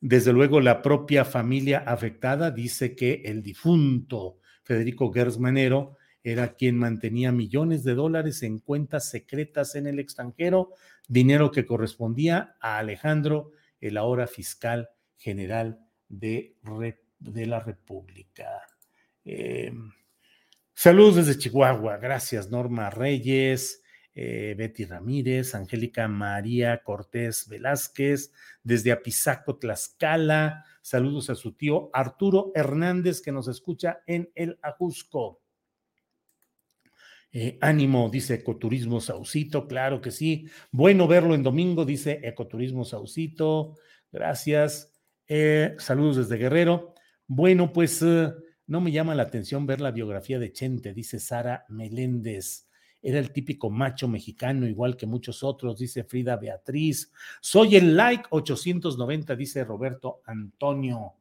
desde 0.00 0.32
luego, 0.32 0.60
la 0.60 0.82
propia 0.82 1.24
familia 1.24 1.78
afectada 1.78 2.50
dice 2.50 2.94
que 2.94 3.22
el 3.24 3.42
difunto 3.42 4.38
Federico 4.62 5.12
Gersmanero 5.12 5.96
era 6.22 6.54
quien 6.54 6.78
mantenía 6.78 7.32
millones 7.32 7.84
de 7.84 7.94
dólares 7.94 8.42
en 8.42 8.58
cuentas 8.58 9.10
secretas 9.10 9.74
en 9.74 9.86
el 9.86 9.98
extranjero, 9.98 10.70
dinero 11.06 11.50
que 11.50 11.66
correspondía 11.66 12.56
a 12.60 12.78
Alejandro, 12.78 13.52
el 13.84 13.98
ahora 13.98 14.26
fiscal 14.26 14.88
general 15.18 15.78
de, 16.08 16.56
de 17.18 17.46
la 17.46 17.60
República. 17.60 18.62
Eh, 19.24 19.72
saludos 20.72 21.16
desde 21.16 21.38
Chihuahua, 21.38 21.98
gracias 21.98 22.50
Norma 22.50 22.88
Reyes. 22.88 23.82
Eh, 24.16 24.54
Betty 24.56 24.84
Ramírez, 24.84 25.56
Angélica 25.56 26.06
María 26.06 26.84
Cortés 26.84 27.48
Velázquez, 27.48 28.32
desde 28.62 28.92
Apizaco, 28.92 29.58
Tlaxcala. 29.58 30.64
Saludos 30.82 31.30
a 31.30 31.34
su 31.34 31.56
tío 31.56 31.90
Arturo 31.92 32.52
Hernández, 32.54 33.20
que 33.20 33.32
nos 33.32 33.48
escucha 33.48 34.02
en 34.06 34.30
el 34.36 34.56
Ajusco. 34.62 35.43
Eh, 37.36 37.58
ánimo, 37.60 38.08
dice 38.10 38.34
Ecoturismo 38.34 39.00
Saucito, 39.00 39.66
claro 39.66 40.00
que 40.00 40.12
sí. 40.12 40.46
Bueno 40.70 41.08
verlo 41.08 41.34
en 41.34 41.42
domingo, 41.42 41.84
dice 41.84 42.20
Ecoturismo 42.22 42.84
Saucito. 42.84 43.74
Gracias. 44.12 44.92
Eh, 45.26 45.74
saludos 45.78 46.16
desde 46.16 46.36
Guerrero. 46.36 46.94
Bueno, 47.26 47.72
pues 47.72 48.04
no 48.66 48.80
me 48.80 48.92
llama 48.92 49.16
la 49.16 49.24
atención 49.24 49.66
ver 49.66 49.80
la 49.80 49.90
biografía 49.90 50.38
de 50.38 50.52
Chente, 50.52 50.94
dice 50.94 51.18
Sara 51.18 51.64
Meléndez. 51.68 52.68
Era 53.02 53.18
el 53.18 53.32
típico 53.32 53.68
macho 53.68 54.06
mexicano, 54.06 54.68
igual 54.68 54.96
que 54.96 55.06
muchos 55.06 55.42
otros, 55.42 55.76
dice 55.76 56.04
Frida 56.04 56.36
Beatriz. 56.36 57.12
Soy 57.40 57.74
el 57.74 57.96
like 57.96 58.26
890, 58.30 59.34
dice 59.34 59.64
Roberto 59.64 60.22
Antonio. 60.24 61.14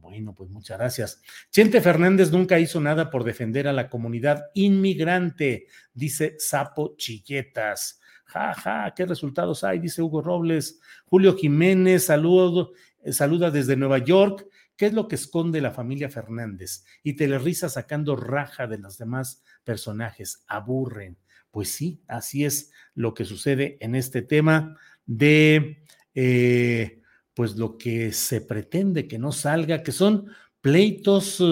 Bueno, 0.00 0.34
pues 0.34 0.50
muchas 0.50 0.78
gracias. 0.78 1.22
Chente 1.50 1.80
Fernández 1.80 2.30
nunca 2.30 2.58
hizo 2.58 2.80
nada 2.80 3.10
por 3.10 3.24
defender 3.24 3.68
a 3.68 3.72
la 3.72 3.88
comunidad 3.88 4.44
inmigrante, 4.54 5.66
dice 5.92 6.36
Sapo 6.38 6.94
Chilletas. 6.96 8.00
Ja, 8.26 8.54
ja, 8.54 8.92
¿qué 8.96 9.06
resultados 9.06 9.64
hay? 9.64 9.78
Dice 9.78 10.02
Hugo 10.02 10.22
Robles. 10.22 10.80
Julio 11.06 11.36
Jiménez, 11.36 12.06
saludo, 12.06 12.72
saluda 13.10 13.50
desde 13.50 13.76
Nueva 13.76 13.98
York. 13.98 14.46
¿Qué 14.76 14.86
es 14.86 14.92
lo 14.92 15.06
que 15.06 15.14
esconde 15.14 15.60
la 15.60 15.70
familia 15.70 16.10
Fernández? 16.10 16.84
Y 17.02 17.14
Telerisa 17.14 17.68
sacando 17.68 18.16
raja 18.16 18.66
de 18.66 18.78
los 18.78 18.98
demás 18.98 19.44
personajes. 19.62 20.42
Aburren. 20.48 21.16
Pues 21.50 21.68
sí, 21.68 22.02
así 22.08 22.44
es 22.44 22.72
lo 22.94 23.14
que 23.14 23.24
sucede 23.24 23.76
en 23.80 23.94
este 23.94 24.22
tema 24.22 24.76
de, 25.06 25.84
eh, 26.14 27.02
pues 27.34 27.56
lo 27.56 27.76
que 27.76 28.12
se 28.12 28.40
pretende 28.40 29.08
que 29.08 29.18
no 29.18 29.32
salga, 29.32 29.82
que 29.82 29.92
son 29.92 30.28
pleitos 30.60 31.42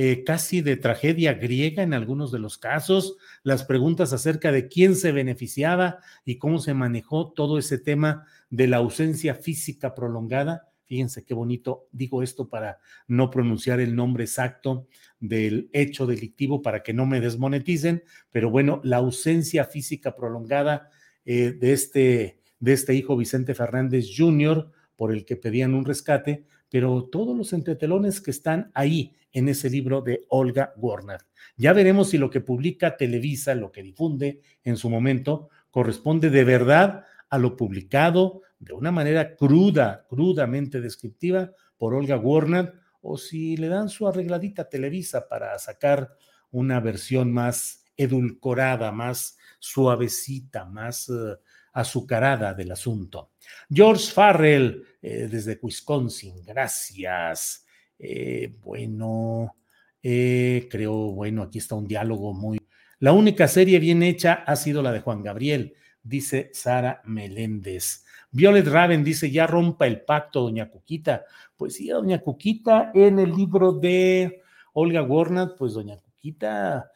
eh, 0.00 0.22
casi 0.22 0.60
de 0.60 0.76
tragedia 0.76 1.34
griega 1.34 1.82
en 1.82 1.92
algunos 1.92 2.30
de 2.30 2.38
los 2.38 2.56
casos, 2.56 3.16
las 3.42 3.64
preguntas 3.64 4.12
acerca 4.12 4.52
de 4.52 4.68
quién 4.68 4.94
se 4.94 5.10
beneficiaba 5.10 5.98
y 6.24 6.38
cómo 6.38 6.60
se 6.60 6.72
manejó 6.72 7.32
todo 7.32 7.58
ese 7.58 7.78
tema 7.78 8.24
de 8.48 8.68
la 8.68 8.76
ausencia 8.76 9.34
física 9.34 9.96
prolongada. 9.96 10.68
Fíjense 10.84 11.24
qué 11.24 11.34
bonito, 11.34 11.88
digo 11.90 12.22
esto 12.22 12.48
para 12.48 12.78
no 13.08 13.28
pronunciar 13.30 13.80
el 13.80 13.96
nombre 13.96 14.24
exacto 14.24 14.86
del 15.18 15.68
hecho 15.72 16.06
delictivo 16.06 16.62
para 16.62 16.82
que 16.82 16.94
no 16.94 17.04
me 17.04 17.20
desmoneticen, 17.20 18.04
pero 18.30 18.50
bueno, 18.50 18.80
la 18.84 18.98
ausencia 18.98 19.64
física 19.64 20.14
prolongada 20.14 20.90
eh, 21.24 21.56
de, 21.58 21.72
este, 21.72 22.40
de 22.60 22.72
este 22.72 22.94
hijo 22.94 23.16
Vicente 23.16 23.54
Fernández 23.54 24.06
Jr., 24.16 24.70
por 24.98 25.12
el 25.12 25.24
que 25.24 25.36
pedían 25.36 25.74
un 25.74 25.84
rescate, 25.84 26.44
pero 26.68 27.04
todos 27.04 27.36
los 27.36 27.52
entretelones 27.52 28.20
que 28.20 28.32
están 28.32 28.72
ahí 28.74 29.14
en 29.32 29.48
ese 29.48 29.70
libro 29.70 30.02
de 30.02 30.26
Olga 30.28 30.74
Warner. 30.76 31.20
Ya 31.56 31.72
veremos 31.72 32.10
si 32.10 32.18
lo 32.18 32.30
que 32.30 32.40
publica 32.40 32.96
Televisa, 32.96 33.54
lo 33.54 33.70
que 33.70 33.84
difunde 33.84 34.40
en 34.64 34.76
su 34.76 34.90
momento, 34.90 35.50
corresponde 35.70 36.30
de 36.30 36.42
verdad 36.42 37.04
a 37.30 37.38
lo 37.38 37.56
publicado 37.56 38.42
de 38.58 38.72
una 38.72 38.90
manera 38.90 39.36
cruda, 39.36 40.04
crudamente 40.08 40.80
descriptiva 40.80 41.52
por 41.76 41.94
Olga 41.94 42.16
Warner 42.16 42.74
o 43.00 43.16
si 43.16 43.56
le 43.56 43.68
dan 43.68 43.88
su 43.88 44.08
arregladita 44.08 44.68
Televisa 44.68 45.28
para 45.28 45.56
sacar 45.60 46.16
una 46.50 46.80
versión 46.80 47.32
más 47.32 47.84
edulcorada, 47.96 48.90
más 48.90 49.36
suavecita, 49.60 50.64
más 50.64 51.08
eh, 51.08 51.36
azucarada 51.72 52.54
del 52.54 52.72
asunto. 52.72 53.30
George 53.70 54.12
Farrell, 54.12 54.84
eh, 55.02 55.28
desde 55.30 55.58
Wisconsin, 55.60 56.42
gracias. 56.44 57.66
Eh, 57.98 58.54
bueno, 58.62 59.56
creo, 60.00 60.94
bueno, 61.12 61.42
aquí 61.42 61.58
está 61.58 61.74
un 61.74 61.86
diálogo 61.86 62.32
muy... 62.32 62.58
La 63.00 63.12
única 63.12 63.46
serie 63.46 63.78
bien 63.78 64.02
hecha 64.02 64.34
ha 64.34 64.56
sido 64.56 64.82
la 64.82 64.92
de 64.92 65.00
Juan 65.00 65.22
Gabriel, 65.22 65.74
dice 66.02 66.50
Sara 66.52 67.02
Meléndez. 67.04 68.04
Violet 68.30 68.66
Raven 68.66 69.04
dice, 69.04 69.30
ya 69.30 69.46
rompa 69.46 69.86
el 69.86 70.02
pacto, 70.02 70.42
doña 70.42 70.68
Cuquita. 70.68 71.24
Pues 71.56 71.74
sí, 71.74 71.88
doña 71.88 72.20
Cuquita, 72.20 72.90
en 72.94 73.18
el 73.18 73.34
libro 73.34 73.72
de 73.72 74.42
Olga 74.72 75.02
Warnat, 75.02 75.56
pues 75.56 75.74
doña 75.74 75.96
Cuquita 75.96 76.90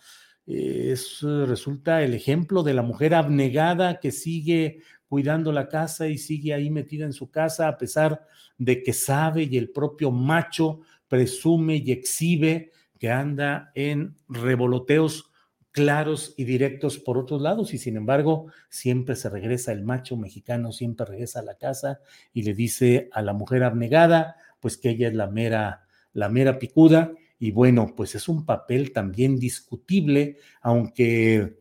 es, 0.46 1.20
resulta 1.22 2.02
el 2.02 2.14
ejemplo 2.14 2.62
de 2.62 2.74
la 2.74 2.82
mujer 2.82 3.14
abnegada 3.14 4.00
que 4.00 4.10
sigue 4.10 4.82
cuidando 5.12 5.52
la 5.52 5.68
casa 5.68 6.08
y 6.08 6.16
sigue 6.16 6.54
ahí 6.54 6.70
metida 6.70 7.04
en 7.04 7.12
su 7.12 7.30
casa 7.30 7.68
a 7.68 7.76
pesar 7.76 8.26
de 8.56 8.82
que 8.82 8.94
sabe 8.94 9.42
y 9.42 9.58
el 9.58 9.68
propio 9.68 10.10
macho 10.10 10.80
presume 11.06 11.82
y 11.84 11.92
exhibe 11.92 12.70
que 12.98 13.10
anda 13.10 13.72
en 13.74 14.16
revoloteos 14.26 15.30
claros 15.70 16.32
y 16.38 16.44
directos 16.44 16.96
por 16.96 17.18
otros 17.18 17.42
lados. 17.42 17.74
Y 17.74 17.78
sin 17.78 17.98
embargo 17.98 18.46
siempre 18.70 19.14
se 19.14 19.28
regresa 19.28 19.72
el 19.72 19.82
macho 19.82 20.16
mexicano, 20.16 20.72
siempre 20.72 21.04
regresa 21.04 21.40
a 21.40 21.44
la 21.44 21.56
casa 21.56 22.00
y 22.32 22.44
le 22.44 22.54
dice 22.54 23.10
a 23.12 23.20
la 23.20 23.34
mujer 23.34 23.64
abnegada 23.64 24.36
pues 24.60 24.78
que 24.78 24.88
ella 24.88 25.08
es 25.08 25.14
la 25.14 25.26
mera, 25.26 25.82
la 26.14 26.30
mera 26.30 26.58
picuda. 26.58 27.12
Y 27.38 27.50
bueno, 27.50 27.92
pues 27.94 28.14
es 28.14 28.30
un 28.30 28.46
papel 28.46 28.94
también 28.94 29.36
discutible, 29.36 30.38
aunque 30.62 31.60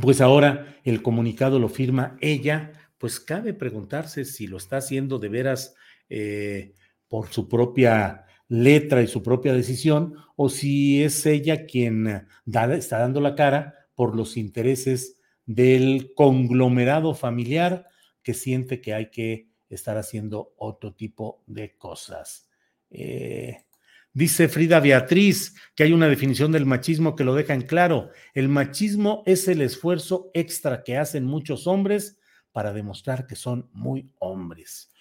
pues 0.00 0.20
ahora 0.20 0.76
el 0.84 1.02
comunicado 1.02 1.58
lo 1.58 1.68
firma 1.68 2.16
ella, 2.20 2.72
pues 2.98 3.18
cabe 3.18 3.54
preguntarse 3.54 4.24
si 4.24 4.46
lo 4.46 4.56
está 4.56 4.76
haciendo 4.76 5.18
de 5.18 5.28
veras 5.28 5.74
eh, 6.08 6.74
por 7.08 7.28
su 7.28 7.48
propia 7.48 8.26
letra 8.48 9.02
y 9.02 9.06
su 9.06 9.22
propia 9.22 9.52
decisión, 9.52 10.14
o 10.36 10.48
si 10.48 11.02
es 11.02 11.24
ella 11.26 11.66
quien 11.66 12.26
está 12.46 12.98
dando 12.98 13.20
la 13.20 13.34
cara 13.34 13.88
por 13.94 14.16
los 14.16 14.36
intereses 14.36 15.18
del 15.46 16.12
conglomerado 16.14 17.14
familiar 17.14 17.86
que 18.22 18.34
siente 18.34 18.80
que 18.80 18.94
hay 18.94 19.10
que 19.10 19.48
estar 19.68 19.96
haciendo 19.96 20.52
otro 20.56 20.94
tipo 20.94 21.42
de 21.46 21.76
cosas. 21.76 22.48
Eh, 22.90 23.64
dice 24.12 24.48
Frida 24.48 24.80
Beatriz 24.80 25.54
que 25.74 25.84
hay 25.84 25.92
una 25.92 26.08
definición 26.08 26.52
del 26.52 26.66
machismo 26.66 27.16
que 27.16 27.24
lo 27.24 27.34
deja 27.34 27.54
en 27.54 27.62
claro. 27.62 28.10
El 28.34 28.48
machismo 28.48 29.22
es 29.26 29.48
el 29.48 29.62
esfuerzo 29.62 30.30
extra 30.34 30.82
que 30.82 30.96
hacen 30.96 31.24
muchos 31.24 31.66
hombres 31.66 32.18
para 32.52 32.72
demostrar 32.72 33.26
que 33.26 33.36
son 33.36 33.68
muy 33.72 34.12
hombres. 34.18 34.92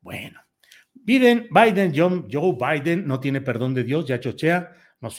Bueno, 0.00 0.40
Biden, 0.92 1.48
Biden, 1.50 1.92
John, 1.94 2.28
Joe 2.30 2.56
Biden 2.56 3.06
no 3.06 3.20
tiene 3.20 3.40
perdón 3.40 3.74
de 3.74 3.84
Dios, 3.84 4.06
ya 4.06 4.20
chochea, 4.20 4.72
nos, 5.00 5.18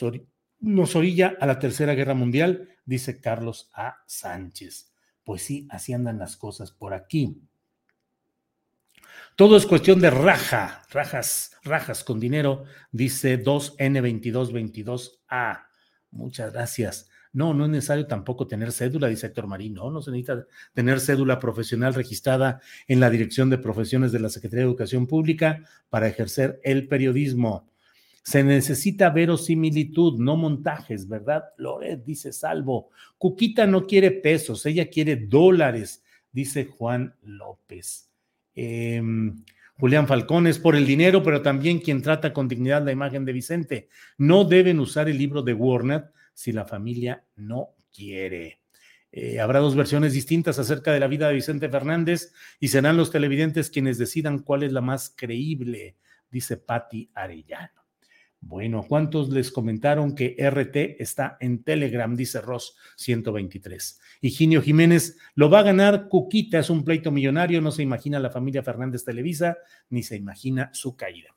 nos 0.60 0.96
orilla 0.96 1.36
a 1.40 1.46
la 1.46 1.58
tercera 1.58 1.94
guerra 1.94 2.14
mundial, 2.14 2.68
dice 2.84 3.20
Carlos 3.20 3.70
A. 3.74 3.96
Sánchez. 4.06 4.92
Pues 5.24 5.42
sí, 5.42 5.66
así 5.70 5.92
andan 5.92 6.18
las 6.18 6.36
cosas 6.36 6.72
por 6.72 6.94
aquí. 6.94 7.40
Todo 9.36 9.56
es 9.56 9.64
cuestión 9.64 10.00
de 10.00 10.10
raja, 10.10 10.82
rajas, 10.90 11.56
rajas 11.64 12.04
con 12.04 12.20
dinero, 12.20 12.64
dice 12.90 13.42
2N2222A. 13.42 15.64
Muchas 16.10 16.52
gracias. 16.52 17.08
No, 17.32 17.54
no 17.54 17.64
es 17.64 17.70
necesario 17.70 18.06
tampoco 18.06 18.46
tener 18.46 18.72
cédula, 18.72 19.08
dice 19.08 19.28
Héctor 19.28 19.46
Marín. 19.46 19.72
No, 19.72 19.90
no 19.90 20.02
se 20.02 20.10
necesita 20.10 20.46
tener 20.74 21.00
cédula 21.00 21.38
profesional 21.38 21.94
registrada 21.94 22.60
en 22.86 23.00
la 23.00 23.08
Dirección 23.08 23.48
de 23.48 23.56
Profesiones 23.56 24.12
de 24.12 24.20
la 24.20 24.28
Secretaría 24.28 24.64
de 24.64 24.70
Educación 24.70 25.06
Pública 25.06 25.62
para 25.88 26.08
ejercer 26.08 26.60
el 26.62 26.88
periodismo. 26.88 27.70
Se 28.22 28.44
necesita 28.44 29.08
verosimilitud, 29.08 30.20
no 30.20 30.36
montajes, 30.36 31.08
¿verdad? 31.08 31.44
Loret 31.56 32.04
dice 32.04 32.34
Salvo. 32.34 32.90
Cuquita 33.16 33.66
no 33.66 33.86
quiere 33.86 34.10
pesos, 34.10 34.66
ella 34.66 34.90
quiere 34.90 35.16
dólares, 35.16 36.04
dice 36.32 36.66
Juan 36.66 37.16
López. 37.22 38.11
Em, 38.54 39.44
Julián 39.78 40.06
Falcón 40.06 40.46
es 40.46 40.58
por 40.58 40.76
el 40.76 40.86
dinero, 40.86 41.22
pero 41.22 41.42
también 41.42 41.80
quien 41.80 42.02
trata 42.02 42.32
con 42.32 42.48
dignidad 42.48 42.84
la 42.84 42.92
imagen 42.92 43.24
de 43.24 43.32
Vicente. 43.32 43.88
No 44.18 44.44
deben 44.44 44.78
usar 44.80 45.08
el 45.08 45.18
libro 45.18 45.42
de 45.42 45.54
Warner 45.54 46.12
si 46.34 46.52
la 46.52 46.64
familia 46.64 47.24
no 47.36 47.70
quiere. 47.92 48.60
Eh, 49.10 49.40
habrá 49.40 49.58
dos 49.58 49.76
versiones 49.76 50.14
distintas 50.14 50.58
acerca 50.58 50.92
de 50.92 51.00
la 51.00 51.06
vida 51.06 51.28
de 51.28 51.34
Vicente 51.34 51.68
Fernández 51.68 52.32
y 52.58 52.68
serán 52.68 52.96
los 52.96 53.10
televidentes 53.10 53.70
quienes 53.70 53.98
decidan 53.98 54.38
cuál 54.38 54.62
es 54.62 54.72
la 54.72 54.80
más 54.80 55.12
creíble, 55.14 55.96
dice 56.30 56.56
Patti 56.56 57.10
Arellano. 57.14 57.81
Bueno, 58.42 58.84
¿cuántos 58.86 59.30
les 59.30 59.52
comentaron 59.52 60.14
que 60.14 60.36
RT 60.38 61.00
está 61.00 61.36
en 61.40 61.62
Telegram? 61.62 62.14
Dice 62.14 62.40
Ross 62.40 62.76
123. 62.96 64.00
Higinio 64.20 64.60
Jiménez 64.60 65.16
lo 65.36 65.48
va 65.48 65.60
a 65.60 65.62
ganar 65.62 66.08
Cuquita, 66.08 66.58
es 66.58 66.68
un 66.68 66.84
pleito 66.84 67.12
millonario, 67.12 67.60
no 67.60 67.70
se 67.70 67.82
imagina 67.82 68.18
la 68.18 68.30
familia 68.30 68.62
Fernández 68.62 69.04
Televisa, 69.04 69.56
ni 69.90 70.02
se 70.02 70.16
imagina 70.16 70.70
su 70.74 70.96
caída. 70.96 71.34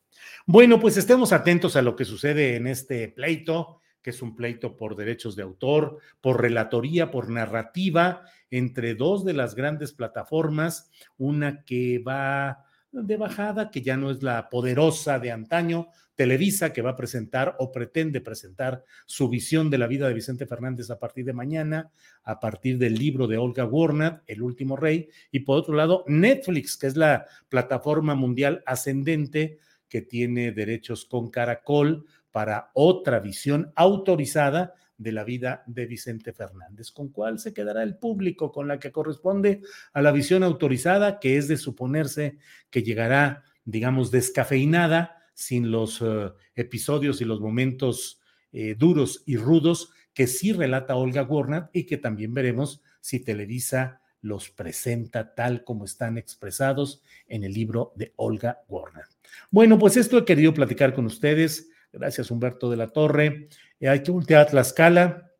Bueno, 0.47 0.79
pues 0.79 0.97
estemos 0.97 1.31
atentos 1.31 1.75
a 1.75 1.83
lo 1.83 1.95
que 1.95 2.05
sucede 2.05 2.55
en 2.55 2.67
este 2.67 3.07
pleito 3.07 3.81
que 4.01 4.11
es 4.11 4.21
un 4.21 4.35
pleito 4.35 4.77
por 4.77 4.95
derechos 4.95 5.35
de 5.35 5.41
autor, 5.41 5.97
por 6.21 6.39
relatoría, 6.39 7.09
por 7.09 7.31
narrativa, 7.31 8.21
entre 8.51 8.93
dos 8.93 9.25
de 9.25 9.33
las 9.33 9.55
grandes 9.55 9.93
plataformas, 9.93 10.91
una 11.17 11.63
que 11.63 11.97
va 11.97 12.65
de 12.91 13.17
bajada, 13.17 13.71
que 13.71 13.81
ya 13.81 13.97
no 13.97 14.11
es 14.11 14.21
la 14.21 14.47
poderosa 14.47 15.17
de 15.17 15.31
antaño, 15.31 15.87
Televisa, 16.15 16.71
que 16.73 16.81
va 16.81 16.91
a 16.91 16.95
presentar 16.95 17.55
o 17.59 17.71
pretende 17.71 18.21
presentar 18.21 18.83
su 19.05 19.29
visión 19.29 19.69
de 19.69 19.77
la 19.77 19.87
vida 19.87 20.07
de 20.07 20.13
Vicente 20.13 20.47
Fernández 20.47 20.89
a 20.89 20.99
partir 20.99 21.25
de 21.25 21.33
mañana, 21.33 21.91
a 22.23 22.39
partir 22.39 22.77
del 22.77 22.95
libro 22.95 23.27
de 23.27 23.37
Olga 23.37 23.65
Warner, 23.65 24.21
El 24.25 24.41
último 24.41 24.75
rey, 24.75 25.09
y 25.31 25.41
por 25.41 25.57
otro 25.57 25.75
lado, 25.75 26.03
Netflix, 26.07 26.77
que 26.77 26.87
es 26.87 26.95
la 26.95 27.25
plataforma 27.49 28.15
mundial 28.15 28.63
ascendente 28.65 29.59
que 29.89 30.01
tiene 30.01 30.51
derechos 30.51 31.05
con 31.05 31.29
Caracol 31.29 32.05
para 32.31 32.71
otra 32.73 33.19
visión 33.19 33.71
autorizada 33.75 34.73
de 34.97 35.11
la 35.11 35.23
vida 35.23 35.63
de 35.67 35.85
Vicente 35.85 36.33
Fernández. 36.33 36.91
¿Con 36.91 37.09
cuál 37.09 37.39
se 37.39 37.53
quedará 37.53 37.83
el 37.83 37.97
público? 37.97 38.51
Con 38.51 38.67
la 38.67 38.79
que 38.79 38.91
corresponde 38.91 39.61
a 39.93 40.01
la 40.01 40.11
visión 40.11 40.43
autorizada, 40.43 41.19
que 41.19 41.37
es 41.37 41.47
de 41.47 41.57
suponerse 41.57 42.37
que 42.69 42.83
llegará, 42.83 43.43
digamos, 43.65 44.11
descafeinada, 44.11 45.17
sin 45.35 45.69
los 45.69 46.01
eh, 46.01 46.31
episodios 46.55 47.21
y 47.21 47.25
los 47.25 47.39
momentos 47.39 48.19
eh, 48.51 48.73
duros 48.75 49.21
y 49.27 49.37
rudos 49.37 49.91
que 50.15 50.25
sí 50.25 50.51
relata 50.51 50.95
Olga 50.95 51.21
Warner 51.21 51.65
y 51.73 51.83
que 51.83 51.97
también 51.97 52.33
veremos 52.33 52.81
si 53.01 53.19
Televisa 53.19 54.01
los 54.21 54.49
presenta 54.49 55.35
tal 55.35 55.63
como 55.63 55.85
están 55.85 56.17
expresados 56.17 57.03
en 57.27 57.43
el 57.43 57.53
libro 57.53 57.93
de 57.95 58.13
Olga 58.15 58.63
Warner. 58.67 59.05
Bueno, 59.51 59.77
pues 59.77 59.97
esto 59.97 60.17
he 60.17 60.25
querido 60.25 60.51
platicar 60.55 60.95
con 60.95 61.05
ustedes 61.05 61.69
Gracias, 61.95 62.29
Humberto 62.29 62.69
de 62.69 62.75
la 62.75 62.87
Torre. 62.87 63.47
Eh, 63.79 63.87
hay 63.87 64.03
que 64.03 64.11
voltear 64.11 64.41
a 64.41 64.47
Tlaxcala. 64.47 65.31